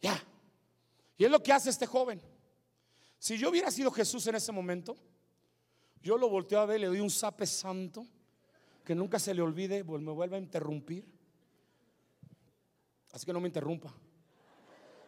Ya. 0.00 0.20
Y 1.16 1.24
es 1.24 1.30
lo 1.30 1.40
que 1.40 1.52
hace 1.52 1.70
este 1.70 1.86
joven. 1.86 2.20
Si 3.18 3.38
yo 3.38 3.50
hubiera 3.50 3.70
sido 3.70 3.92
Jesús 3.92 4.26
en 4.26 4.34
ese 4.34 4.50
momento, 4.50 4.96
yo 6.02 6.18
lo 6.18 6.28
volteo 6.28 6.58
a 6.58 6.66
ver, 6.66 6.80
le 6.80 6.88
doy 6.88 6.98
un 6.98 7.10
sape 7.10 7.46
santo, 7.46 8.04
que 8.84 8.94
nunca 8.94 9.18
se 9.18 9.34
le 9.34 9.42
olvide, 9.42 9.84
me 9.84 10.12
vuelva 10.12 10.36
a 10.36 10.40
interrumpir. 10.40 11.04
Así 13.12 13.26
que 13.26 13.32
no 13.32 13.40
me 13.40 13.48
interrumpa, 13.48 13.92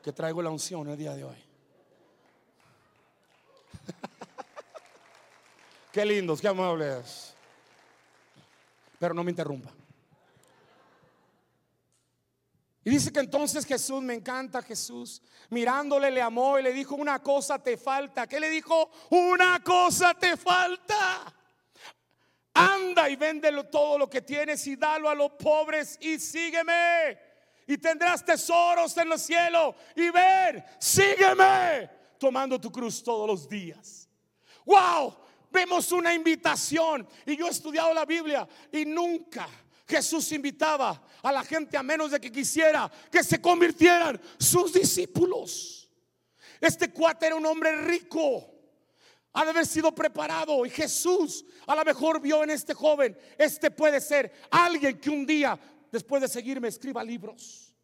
que 0.03 0.13
traigo 0.13 0.43
la 0.43 0.51
unción 0.51 0.89
el 0.89 0.97
día 0.97 1.15
de 1.15 1.25
hoy. 1.25 1.37
Qué 5.93 6.05
lindos, 6.05 6.41
qué 6.41 6.49
amables. 6.49 7.35
Pero 8.99 9.15
no 9.15 9.23
me 9.23 9.31
interrumpa. 9.31 9.71
Y 12.83 12.91
dice 12.91 13.13
que 13.13 13.21
entonces 13.21 13.65
Jesús, 13.65 14.03
me 14.03 14.15
encanta 14.15 14.61
Jesús, 14.61 15.23
mirándole 15.51 16.11
le 16.11 16.21
amó 16.21 16.59
y 16.59 16.63
le 16.63 16.73
dijo, 16.73 16.97
una 16.97 17.23
cosa 17.23 17.59
te 17.59 17.79
falta. 17.79 18.27
¿Qué 18.27 18.41
le 18.41 18.51
dijo? 18.51 18.91
Una 19.11 19.63
cosa 19.63 20.15
te 20.15 20.37
falta. 20.37 21.33
Anda 22.55 23.11
y 23.11 23.17
véndelo 23.17 23.65
todo 23.65 23.99
lo 23.99 24.09
que 24.09 24.23
tienes 24.23 24.67
y 24.67 24.77
dalo 24.77 25.09
a 25.09 25.15
los 25.15 25.33
pobres 25.33 25.99
y 26.01 26.19
sígueme. 26.19 27.19
Y 27.67 27.79
tendrás 27.79 28.25
tesoros 28.25 28.97
en 28.97 29.09
los 29.09 29.23
cielos. 29.23 29.75
Y 29.97 30.11
ver, 30.11 30.65
sígueme 30.79 31.91
tomando 32.19 32.61
tu 32.61 32.71
cruz 32.71 33.03
todos 33.03 33.27
los 33.27 33.49
días. 33.49 34.09
Wow, 34.65 35.17
vemos 35.51 35.91
una 35.93 36.15
invitación. 36.15 37.07
Y 37.27 37.37
yo 37.37 37.47
he 37.47 37.51
estudiado 37.51 37.93
la 37.93 38.05
Biblia 38.05 38.47
y 38.71 38.85
nunca 38.85 39.49
Jesús 39.87 40.31
invitaba 40.33 41.03
a 41.23 41.33
la 41.33 41.43
gente 41.43 41.77
a 41.77 41.83
menos 41.83 42.13
de 42.13 42.21
que 42.21 42.31
quisiera 42.31 42.91
que 43.11 43.23
se 43.23 43.41
convirtieran 43.41 44.21
sus 44.39 44.73
discípulos. 44.73 45.91
Este 46.61 46.91
cuate 46.91 47.27
era 47.27 47.37
un 47.37 47.47
hombre 47.47 47.83
rico. 47.83 48.54
Ha 49.35 49.45
de 49.45 49.51
haber 49.51 49.67
sido 49.67 49.95
preparado 49.95 50.65
y 50.65 50.71
Jesús 50.71 51.45
a 51.67 51.75
lo 51.75 51.85
mejor 51.85 52.21
vio 52.21 52.43
en 52.43 52.51
este 52.51 52.73
joven, 52.75 53.17
este 53.37 53.71
puede 53.71 54.01
ser 54.01 54.33
alguien 54.51 54.99
que 54.99 55.11
un 55.11 55.27
día, 55.27 55.59
después 55.93 56.23
de 56.23 56.29
seguirme, 56.29 56.69
escriba 56.69 57.05
libros. 57.05 57.75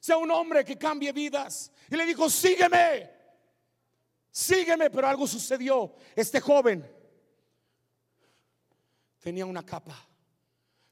Sea 0.00 0.16
un 0.16 0.30
hombre 0.30 0.64
que 0.64 0.76
cambie 0.76 1.12
vidas. 1.12 1.70
Y 1.90 1.96
le 1.96 2.06
dijo, 2.06 2.28
sígueme 2.28 3.20
sígueme, 4.30 4.90
pero 4.90 5.06
algo 5.06 5.26
sucedió. 5.26 5.94
Este 6.14 6.40
joven 6.40 6.88
tenía 9.18 9.46
una 9.46 9.64
capa, 9.64 10.08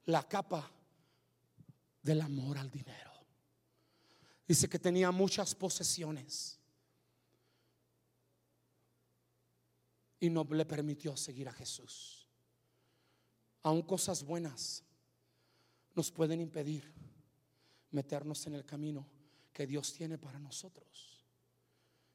la 0.07 0.22
capa 0.27 0.70
del 2.03 2.20
amor 2.20 2.59
al 2.59 2.70
dinero. 2.70 3.12
Dice 4.46 4.68
que 4.68 4.79
tenía 4.79 5.11
muchas 5.11 5.55
posesiones 5.55 6.58
y 10.20 10.31
no 10.31 10.44
le 10.50 10.64
permitió 10.64 11.16
seguir 11.16 11.48
a 11.48 11.52
Jesús. 11.52 12.26
Aún 13.62 13.83
cosas 13.83 14.22
buenas 14.22 14.85
nos 15.94 16.11
pueden 16.11 16.40
impedir 16.40 16.92
meternos 17.90 18.46
en 18.46 18.54
el 18.54 18.64
camino 18.64 19.07
que 19.52 19.66
Dios 19.66 19.92
tiene 19.92 20.18
para 20.18 20.38
nosotros. 20.38 21.24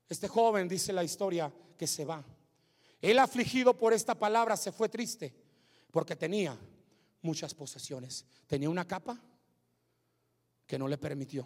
Este 0.07 0.27
joven, 0.27 0.67
dice 0.67 0.93
la 0.93 1.03
historia, 1.03 1.51
que 1.77 1.87
se 1.87 2.05
va. 2.05 2.23
Él 3.01 3.19
afligido 3.19 3.77
por 3.77 3.93
esta 3.93 4.15
palabra 4.15 4.55
se 4.55 4.71
fue 4.71 4.87
triste 4.87 5.33
porque 5.91 6.15
tenía 6.15 6.57
muchas 7.21 7.53
posesiones. 7.53 8.25
Tenía 8.47 8.69
una 8.69 8.87
capa 8.87 9.19
que 10.65 10.79
no 10.79 10.87
le 10.87 10.97
permitió 10.97 11.45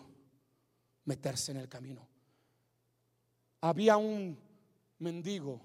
meterse 1.06 1.52
en 1.52 1.58
el 1.58 1.70
camino. 1.70 2.08
Había 3.62 3.98
un 3.98 4.38
mendigo 5.00 5.62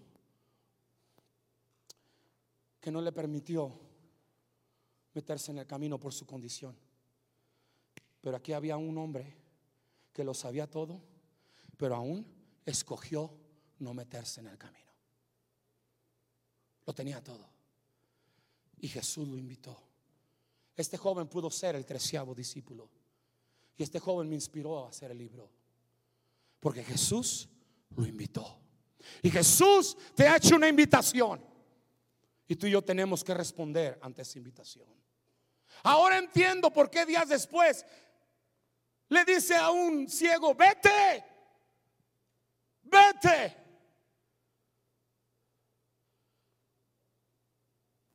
que 2.82 2.90
no 2.90 3.00
le 3.00 3.12
permitió 3.12 3.72
meterse 5.14 5.52
en 5.52 5.58
el 5.58 5.66
camino 5.68 6.00
por 6.00 6.12
su 6.12 6.26
condición. 6.26 6.76
Pero 8.20 8.36
aquí 8.36 8.52
había 8.52 8.76
un 8.76 8.98
hombre 8.98 9.36
que 10.12 10.24
lo 10.24 10.34
sabía 10.34 10.68
todo, 10.68 11.00
pero 11.76 11.94
aún 11.94 12.26
escogió 12.66 13.32
no 13.78 13.94
meterse 13.94 14.40
en 14.40 14.48
el 14.48 14.58
camino. 14.58 14.90
Lo 16.84 16.92
tenía 16.92 17.22
todo. 17.22 17.48
Y 18.80 18.88
Jesús 18.88 19.28
lo 19.28 19.38
invitó. 19.38 19.80
Este 20.74 20.96
joven 20.96 21.28
pudo 21.28 21.52
ser 21.52 21.76
el 21.76 21.86
treceavo 21.86 22.34
discípulo. 22.34 22.90
Y 23.76 23.84
este 23.84 24.00
joven 24.00 24.28
me 24.28 24.34
inspiró 24.34 24.84
a 24.84 24.88
hacer 24.88 25.12
el 25.12 25.18
libro. 25.18 25.48
Porque 26.58 26.82
Jesús 26.82 27.48
lo 27.94 28.04
invitó. 28.04 28.58
Y 29.22 29.30
Jesús 29.30 29.96
te 30.16 30.26
ha 30.26 30.36
hecho 30.36 30.56
una 30.56 30.68
invitación. 30.68 31.51
Y 32.52 32.56
tú 32.56 32.66
y 32.66 32.72
yo 32.72 32.82
tenemos 32.82 33.24
que 33.24 33.32
responder 33.32 33.98
ante 34.02 34.20
esa 34.20 34.36
invitación. 34.36 34.86
Ahora 35.84 36.18
entiendo 36.18 36.70
por 36.70 36.90
qué 36.90 37.06
días 37.06 37.26
después 37.26 37.82
le 39.08 39.24
dice 39.24 39.56
a 39.56 39.70
un 39.70 40.06
ciego, 40.06 40.54
vete, 40.54 41.24
vete. 42.82 43.56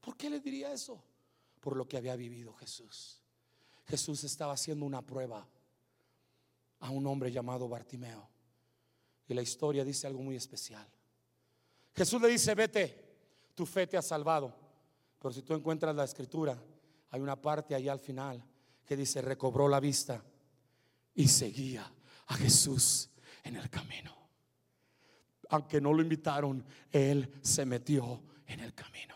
¿Por 0.02 0.15
qué 0.15 0.30
le 0.30 0.39
diría 0.39 0.71
eso? 0.71 1.04
Por 1.60 1.76
lo 1.76 1.88
que 1.88 1.97
había 1.97 2.15
vivido 2.15 2.54
Jesús. 2.54 3.23
Jesús 3.88 4.23
estaba 4.23 4.54
haciendo 4.54 4.86
una 4.86 5.02
prueba 5.02 5.50
a 6.82 6.91
un 6.91 7.08
hombre 7.08 7.32
llamado 7.32 7.67
Bartimeo. 7.67 8.30
Y 9.28 9.34
la 9.34 9.41
historia 9.41 9.84
dice 9.84 10.06
algo 10.06 10.21
muy 10.21 10.36
especial. 10.36 10.88
Jesús 11.95 12.21
le 12.21 12.28
dice, 12.28 12.54
vete, 12.54 13.06
tu 13.57 13.65
fe 13.65 13.87
te 13.87 13.97
ha 13.97 14.03
salvado. 14.03 14.53
Pero 15.17 15.33
si 15.33 15.41
tú 15.41 15.55
encuentras 15.55 15.95
la 15.95 16.03
escritura, 16.03 16.55
hay 17.09 17.19
una 17.19 17.41
parte 17.41 17.73
allá 17.73 17.91
al 17.91 17.99
final 17.99 18.45
que 18.85 18.95
dice, 18.95 19.19
recobró 19.19 19.67
la 19.67 19.79
vista 19.79 20.23
y 21.15 21.27
seguía 21.27 21.91
a 22.27 22.35
Jesús 22.35 23.09
en 23.43 23.55
el 23.55 23.69
camino. 23.69 24.15
aunque 25.49 25.79
no 25.79 25.93
lo 25.93 26.01
invitaron, 26.01 26.63
Él 26.91 27.39
se 27.41 27.65
metió 27.65 28.21
en 28.45 28.59
el 28.59 28.73
camino. 28.73 29.15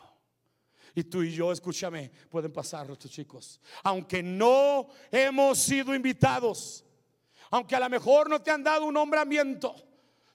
Y 0.95 1.03
tú 1.03 1.23
y 1.23 1.33
yo, 1.33 1.51
escúchame, 1.51 2.09
pueden 2.29 2.53
pasar 2.53 2.89
estos 2.89 3.11
chicos. 3.11 3.59
Aunque 3.83 4.23
no 4.23 4.87
hemos 5.11 5.59
sido 5.59 5.93
invitados, 5.93 6.85
aunque 7.49 7.75
a 7.75 7.81
lo 7.81 7.89
mejor 7.89 8.29
no 8.29 8.41
te 8.41 8.49
han 8.49 8.63
dado 8.63 8.85
un 8.85 8.93
nombramiento, 8.93 9.75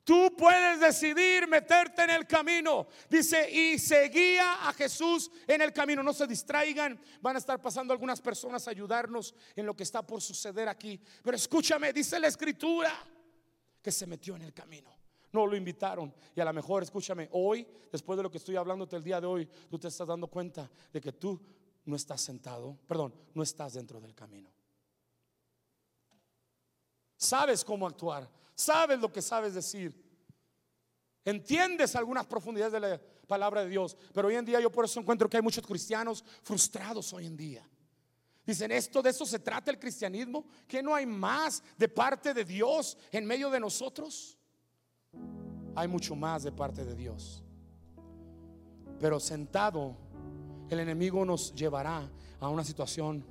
tú 0.07 0.33
puedes 0.37 0.79
decidir 0.79 1.49
meterte 1.49 2.05
en 2.05 2.11
el 2.11 2.27
camino. 2.29 2.87
Dice, 3.11 3.51
y 3.51 3.77
seguía 3.77 4.69
a 4.69 4.73
Jesús 4.73 5.31
en 5.49 5.61
el 5.61 5.73
camino. 5.73 6.01
No 6.03 6.13
se 6.13 6.29
distraigan, 6.29 6.99
van 7.21 7.35
a 7.35 7.41
estar 7.41 7.61
pasando 7.61 7.93
algunas 7.93 8.21
personas 8.23 8.67
a 8.67 8.71
ayudarnos 8.71 9.35
en 9.57 9.67
lo 9.67 9.75
que 9.75 9.83
está 9.83 10.07
por 10.07 10.23
suceder 10.23 10.69
aquí. 10.69 11.01
Pero 11.25 11.37
escúchame, 11.37 11.93
dice 11.93 12.21
la 12.21 12.29
escritura 12.29 12.93
que 13.83 13.91
se 13.91 14.07
metió 14.07 14.37
en 14.37 14.43
el 14.43 14.55
camino 14.55 14.97
no 15.33 15.47
lo 15.47 15.57
invitaron. 15.57 16.15
Y 16.35 16.41
a 16.41 16.47
lo 16.47 16.53
mejor, 16.55 16.83
escúchame, 16.83 17.29
hoy, 17.33 17.67
después 17.93 18.17
de 18.17 18.23
lo 18.23 18.31
que 18.31 18.39
estoy 18.39 18.57
hablándote 18.57 18.97
el 18.97 19.05
día 19.05 19.21
de 19.21 19.27
hoy, 19.27 19.47
tú 19.69 19.79
te 19.79 19.89
estás 19.89 20.07
dando 20.07 20.29
cuenta 20.29 20.71
de 20.91 21.01
que 21.01 21.13
tú 21.13 21.39
no 21.85 21.95
estás 21.95 22.23
sentado, 22.23 22.79
perdón, 22.87 23.15
no 23.35 23.43
estás 23.43 23.75
dentro 23.75 24.01
del 24.01 24.15
camino. 24.15 24.51
Sabes 27.17 27.65
cómo 27.65 27.87
actuar, 27.87 28.31
sabes 28.57 28.99
lo 28.99 29.13
que 29.13 29.23
sabes 29.23 29.55
decir. 29.55 30.05
Entiendes 31.25 31.95
algunas 31.95 32.27
profundidades 32.27 32.73
de 32.73 32.81
la 32.81 33.01
palabra 33.29 33.63
de 33.63 33.71
Dios, 33.71 33.97
pero 34.13 34.27
hoy 34.27 34.35
en 34.35 34.45
día 34.45 34.61
yo 34.61 34.73
por 34.73 34.85
eso 34.85 34.99
encuentro 34.99 35.29
que 35.29 35.37
hay 35.37 35.43
muchos 35.43 35.65
cristianos 35.65 36.25
frustrados 36.43 37.13
hoy 37.13 37.27
en 37.27 37.37
día. 37.37 37.69
Dicen, 38.45 38.73
esto 38.73 39.03
de 39.03 39.11
eso 39.11 39.25
se 39.25 39.39
trata 39.39 39.71
el 39.71 39.79
cristianismo, 39.79 40.47
que 40.67 40.83
no 40.83 40.95
hay 40.95 41.07
más 41.07 41.63
de 41.77 41.89
parte 41.89 42.35
de 42.35 42.45
Dios 42.45 42.99
en 43.13 43.25
medio 43.25 43.51
de 43.51 43.61
nosotros 43.61 44.37
hay 45.77 45.89
mucho 45.89 46.17
más 46.17 46.43
de 46.43 46.51
parte 46.51 46.85
de 46.85 46.95
Dios. 46.95 47.45
Pero 48.99 49.21
sentado, 49.21 49.95
el 50.71 50.81
enemigo 50.81 51.25
nos 51.25 51.55
llevará 51.55 52.11
a 52.41 52.49
una 52.49 52.65
situación 52.65 53.23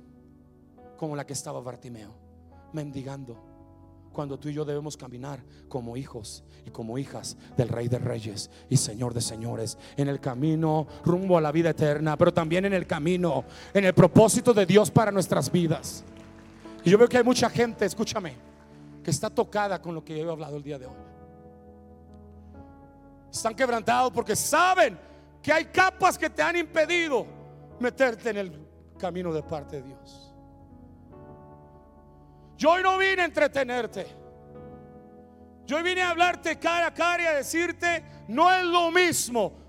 como 0.96 1.16
la 1.16 1.26
que 1.26 1.32
estaba 1.32 1.60
Bartimeo, 1.60 2.14
mendigando. 2.72 3.55
Cuando 4.16 4.38
tú 4.38 4.48
y 4.48 4.54
yo 4.54 4.64
debemos 4.64 4.96
caminar 4.96 5.42
como 5.68 5.94
hijos 5.94 6.42
y 6.64 6.70
como 6.70 6.96
hijas 6.96 7.36
del 7.54 7.68
Rey 7.68 7.86
de 7.86 7.98
Reyes 7.98 8.50
y 8.70 8.78
Señor 8.78 9.12
de 9.12 9.20
Señores, 9.20 9.76
en 9.94 10.08
el 10.08 10.20
camino 10.20 10.86
rumbo 11.04 11.36
a 11.36 11.40
la 11.42 11.52
vida 11.52 11.68
eterna, 11.68 12.16
pero 12.16 12.32
también 12.32 12.64
en 12.64 12.72
el 12.72 12.86
camino, 12.86 13.44
en 13.74 13.84
el 13.84 13.92
propósito 13.92 14.54
de 14.54 14.64
Dios 14.64 14.90
para 14.90 15.12
nuestras 15.12 15.52
vidas. 15.52 16.02
Y 16.82 16.88
yo 16.88 16.96
veo 16.96 17.10
que 17.10 17.18
hay 17.18 17.24
mucha 17.24 17.50
gente, 17.50 17.84
escúchame, 17.84 18.32
que 19.04 19.10
está 19.10 19.28
tocada 19.28 19.82
con 19.82 19.94
lo 19.94 20.02
que 20.02 20.16
yo 20.16 20.26
he 20.26 20.32
hablado 20.32 20.56
el 20.56 20.62
día 20.62 20.78
de 20.78 20.86
hoy. 20.86 20.96
Están 23.30 23.54
quebrantados 23.54 24.12
porque 24.12 24.34
saben 24.34 24.98
que 25.42 25.52
hay 25.52 25.66
capas 25.66 26.16
que 26.16 26.30
te 26.30 26.40
han 26.40 26.56
impedido 26.56 27.26
meterte 27.78 28.30
en 28.30 28.38
el 28.38 28.66
camino 28.98 29.30
de 29.30 29.42
parte 29.42 29.76
de 29.76 29.88
Dios. 29.88 30.25
Yo 32.56 32.70
hoy 32.70 32.82
no 32.82 32.96
vine 32.98 33.22
a 33.22 33.24
entretenerte. 33.26 34.06
Yo 35.66 35.76
hoy 35.76 35.82
vine 35.82 36.02
a 36.02 36.10
hablarte 36.10 36.58
cara 36.58 36.86
a 36.86 36.94
cara 36.94 37.22
y 37.22 37.26
a 37.26 37.34
decirte, 37.34 38.04
no 38.28 38.52
es 38.52 38.64
lo 38.64 38.90
mismo 38.90 39.66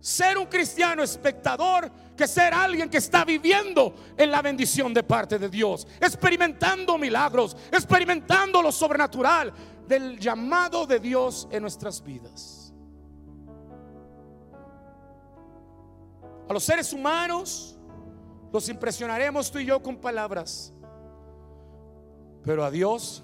ser 0.00 0.36
un 0.36 0.46
cristiano 0.46 1.02
espectador 1.02 1.90
que 2.16 2.28
ser 2.28 2.52
alguien 2.52 2.90
que 2.90 2.98
está 2.98 3.24
viviendo 3.24 3.94
en 4.16 4.30
la 4.30 4.42
bendición 4.42 4.92
de 4.92 5.02
parte 5.02 5.38
de 5.38 5.48
Dios, 5.48 5.86
experimentando 6.00 6.98
milagros, 6.98 7.56
experimentando 7.72 8.60
lo 8.62 8.70
sobrenatural 8.70 9.52
del 9.86 10.18
llamado 10.18 10.86
de 10.86 11.00
Dios 11.00 11.48
en 11.50 11.62
nuestras 11.62 12.02
vidas. 12.02 12.74
A 16.48 16.52
los 16.52 16.62
seres 16.62 16.92
humanos 16.92 17.78
los 18.52 18.68
impresionaremos 18.68 19.50
tú 19.50 19.58
y 19.58 19.64
yo 19.64 19.82
con 19.82 19.96
palabras. 19.96 20.72
Pero 22.44 22.64
a 22.64 22.70
Dios 22.70 23.22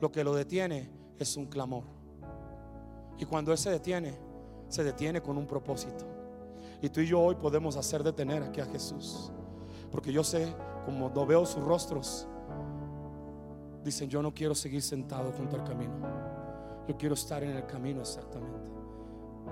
lo 0.00 0.10
que 0.10 0.24
lo 0.24 0.34
detiene 0.34 0.90
es 1.18 1.36
un 1.36 1.46
clamor. 1.46 1.84
Y 3.18 3.24
cuando 3.24 3.52
Él 3.52 3.58
se 3.58 3.70
detiene, 3.70 4.18
se 4.68 4.82
detiene 4.82 5.22
con 5.22 5.38
un 5.38 5.46
propósito. 5.46 6.04
Y 6.80 6.88
tú 6.88 7.00
y 7.00 7.06
yo 7.06 7.20
hoy 7.20 7.36
podemos 7.36 7.76
hacer 7.76 8.02
detener 8.02 8.42
aquí 8.42 8.60
a 8.60 8.66
Jesús. 8.66 9.30
Porque 9.90 10.12
yo 10.12 10.24
sé, 10.24 10.52
como 10.84 11.08
no 11.08 11.24
veo 11.24 11.46
sus 11.46 11.62
rostros, 11.62 12.26
dicen, 13.84 14.08
yo 14.08 14.22
no 14.22 14.34
quiero 14.34 14.54
seguir 14.54 14.82
sentado 14.82 15.30
junto 15.32 15.56
al 15.56 15.64
camino. 15.64 15.94
Yo 16.88 16.96
quiero 16.96 17.14
estar 17.14 17.44
en 17.44 17.50
el 17.50 17.66
camino 17.66 18.00
exactamente. 18.00 18.70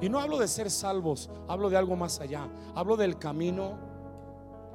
Y 0.01 0.09
no 0.09 0.19
hablo 0.19 0.39
de 0.39 0.49
ser 0.49 0.71
salvos, 0.71 1.31
hablo 1.47 1.71
de 1.71 1.77
algo 1.77 1.95
más 1.95 2.21
allá. 2.21 2.49
Hablo 2.75 2.97
del 2.97 3.19
camino 3.19 3.79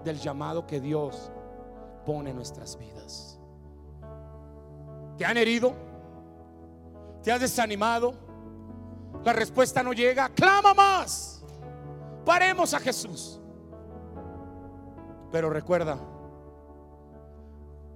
del 0.03 0.19
llamado 0.19 0.65
que 0.65 0.79
Dios 0.79 1.31
pone 2.05 2.29
en 2.29 2.35
nuestras 2.35 2.77
vidas. 2.77 3.34
¿Te 5.17 5.25
han 5.25 5.37
herido? 5.37 5.73
¿Te 7.23 7.31
has 7.31 7.41
desanimado? 7.41 8.13
La 9.23 9.33
respuesta 9.33 9.81
no 9.81 9.93
llega. 9.93 10.29
Clama 10.29 10.73
más. 10.73 11.43
Paremos 12.25 12.73
a 12.73 12.79
Jesús. 12.79 13.39
Pero 15.31 15.49
recuerda, 15.49 15.97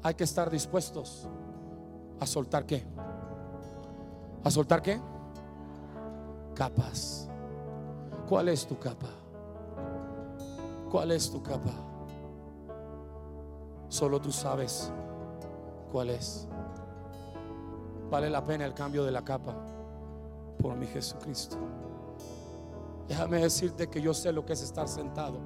hay 0.03 0.13
que 0.13 0.23
estar 0.23 0.49
dispuestos 0.49 1.27
a 2.19 2.25
soltar 2.25 2.65
qué. 2.65 2.84
¿A 4.43 4.51
soltar 4.51 4.82
qué? 4.82 4.99
capas. 6.60 7.29
¿Cuál 8.27 8.49
es 8.49 8.67
tu 8.67 8.77
capa? 8.77 9.08
¿Cuál 10.91 11.12
es 11.12 11.32
tu 11.32 11.41
capa? 11.41 11.71
Solo 13.88 14.19
tú 14.19 14.29
sabes 14.29 14.91
cuál 15.89 16.10
es. 16.10 16.49
Vale 18.10 18.30
la 18.30 18.43
pena 18.43 18.65
el 18.65 18.74
cambio 18.74 19.04
de 19.04 19.12
la 19.12 19.24
capa 19.24 19.56
por 20.60 20.76
mi 20.76 20.88
Jesucristo. 20.88 21.58
Déjame 23.08 23.39
decirte 23.39 23.88
que 23.88 24.02
yo 24.02 24.13
sé 24.13 24.32
lo 24.32 24.45
que 24.45 24.54
es 24.54 24.62
estar 24.62 24.88
sentado. 24.88 25.39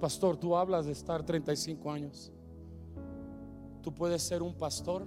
Pastor, 0.00 0.36
tú 0.36 0.56
hablas 0.56 0.86
de 0.86 0.92
estar 0.92 1.22
35 1.22 1.90
años. 1.90 2.32
Tú 3.82 3.94
puedes 3.94 4.22
ser 4.22 4.42
un 4.42 4.54
pastor 4.54 5.06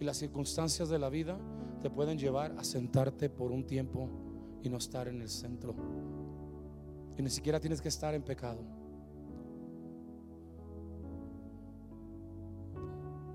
y 0.00 0.04
las 0.04 0.16
circunstancias 0.16 0.88
de 0.88 0.98
la 0.98 1.08
vida 1.10 1.38
te 1.80 1.90
pueden 1.90 2.18
llevar 2.18 2.54
a 2.58 2.64
sentarte 2.64 3.28
por 3.28 3.52
un 3.52 3.66
tiempo 3.66 4.08
y 4.62 4.68
no 4.70 4.78
estar 4.78 5.06
en 5.06 5.20
el 5.20 5.28
centro. 5.28 5.74
Y 7.16 7.22
ni 7.22 7.30
siquiera 7.30 7.60
tienes 7.60 7.80
que 7.80 7.88
estar 7.88 8.14
en 8.14 8.22
pecado. 8.22 8.60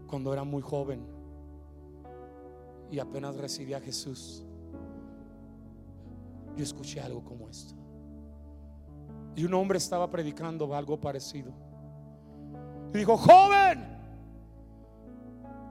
Cuando 0.07 0.33
era 0.33 0.43
muy 0.43 0.63
joven 0.63 1.18
y 2.91 2.99
apenas 2.99 3.35
recibí 3.35 3.73
a 3.73 3.79
Jesús, 3.79 4.43
yo 6.55 6.63
escuché 6.63 6.99
algo 6.99 7.23
como 7.23 7.47
esto. 7.47 7.75
Y 9.35 9.45
un 9.45 9.53
hombre 9.53 9.77
estaba 9.77 10.09
predicando 10.09 10.73
algo 10.75 10.99
parecido. 10.99 11.51
Y 12.93 12.97
dijo, 12.97 13.15
joven, 13.15 13.85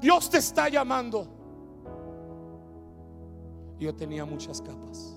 Dios 0.00 0.30
te 0.30 0.38
está 0.38 0.68
llamando. 0.68 1.26
Yo 3.78 3.94
tenía 3.94 4.24
muchas 4.24 4.62
capas, 4.62 5.16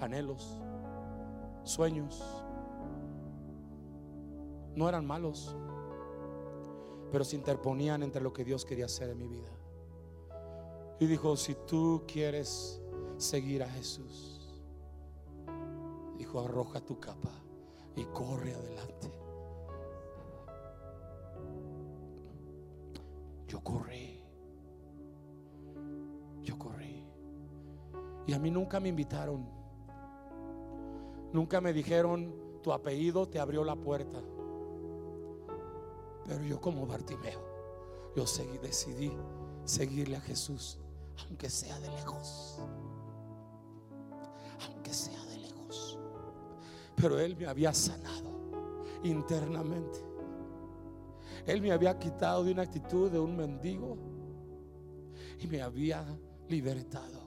anhelos, 0.00 0.60
sueños. 1.62 2.22
No 4.74 4.88
eran 4.88 5.06
malos, 5.06 5.54
pero 7.12 7.24
se 7.24 7.36
interponían 7.36 8.02
entre 8.02 8.20
lo 8.20 8.32
que 8.32 8.44
Dios 8.44 8.64
quería 8.64 8.86
hacer 8.86 9.10
en 9.10 9.18
mi 9.18 9.28
vida. 9.28 9.50
Y 11.00 11.06
dijo, 11.06 11.36
si 11.36 11.54
tú 11.66 12.02
quieres 12.06 12.80
seguir 13.16 13.62
a 13.62 13.68
Jesús, 13.68 14.62
dijo, 16.16 16.40
arroja 16.40 16.80
tu 16.80 16.98
capa 17.00 17.30
y 17.96 18.04
corre 18.04 18.54
adelante. 18.54 19.12
Yo 23.48 23.60
corrí. 23.60 24.20
Yo 26.42 26.58
corrí. 26.58 27.06
Y 28.26 28.32
a 28.32 28.38
mí 28.38 28.50
nunca 28.50 28.80
me 28.80 28.88
invitaron. 28.88 29.46
Nunca 31.32 31.60
me 31.60 31.72
dijeron, 31.72 32.34
tu 32.62 32.72
apellido 32.72 33.28
te 33.28 33.38
abrió 33.38 33.64
la 33.64 33.76
puerta. 33.76 34.20
Pero 36.26 36.42
yo 36.44 36.60
como 36.60 36.86
Bartimeo, 36.86 37.40
yo 38.16 38.24
decidí 38.62 39.12
seguirle 39.64 40.16
a 40.16 40.20
Jesús, 40.20 40.78
aunque 41.22 41.48
sea 41.50 41.78
de 41.80 41.90
lejos. 41.90 42.58
Aunque 44.66 44.92
sea 44.92 45.22
de 45.26 45.38
lejos. 45.38 45.98
Pero 46.96 47.18
Él 47.18 47.36
me 47.36 47.46
había 47.46 47.72
sanado 47.72 48.30
internamente. 49.02 50.00
Él 51.46 51.60
me 51.60 51.72
había 51.72 51.98
quitado 51.98 52.44
de 52.44 52.52
una 52.52 52.62
actitud 52.62 53.10
de 53.10 53.18
un 53.18 53.36
mendigo 53.36 53.98
y 55.40 55.46
me 55.46 55.60
había 55.60 56.04
libertado. 56.48 57.22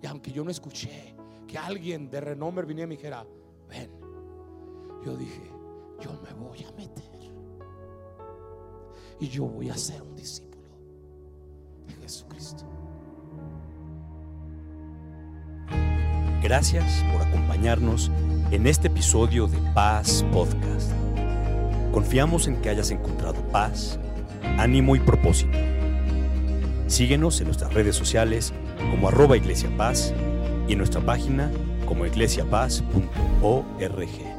Y 0.00 0.06
aunque 0.06 0.30
yo 0.30 0.44
no 0.44 0.50
escuché 0.50 1.14
que 1.46 1.58
alguien 1.58 2.10
de 2.10 2.20
renombre 2.20 2.66
viniera 2.66 2.86
y 2.86 2.88
me 2.88 2.96
dijera, 2.96 3.26
ven, 3.68 3.90
yo 5.04 5.16
dije, 5.16 5.50
yo 6.00 6.12
me 6.22 6.32
voy 6.34 6.64
a 6.64 6.72
meter. 6.72 7.12
Y 9.20 9.28
yo 9.28 9.44
voy 9.44 9.70
a 9.70 9.76
ser 9.76 10.02
un 10.02 10.16
discípulo 10.16 10.51
Jesucristo. 12.02 12.64
Gracias 16.42 17.04
por 17.12 17.22
acompañarnos 17.22 18.10
en 18.50 18.66
este 18.66 18.88
episodio 18.88 19.46
de 19.46 19.56
Paz 19.72 20.24
Podcast. 20.32 20.90
Confiamos 21.92 22.48
en 22.48 22.60
que 22.60 22.70
hayas 22.70 22.90
encontrado 22.90 23.40
paz, 23.48 24.00
ánimo 24.58 24.96
y 24.96 25.00
propósito. 25.00 25.56
Síguenos 26.88 27.40
en 27.40 27.46
nuestras 27.46 27.72
redes 27.72 27.94
sociales 27.94 28.52
como 28.90 29.08
arroba 29.08 29.36
Iglesia 29.36 29.70
Paz 29.76 30.12
y 30.68 30.72
en 30.72 30.78
nuestra 30.78 31.00
página 31.00 31.50
como 31.86 32.04
iglesiapaz.org. 32.04 34.31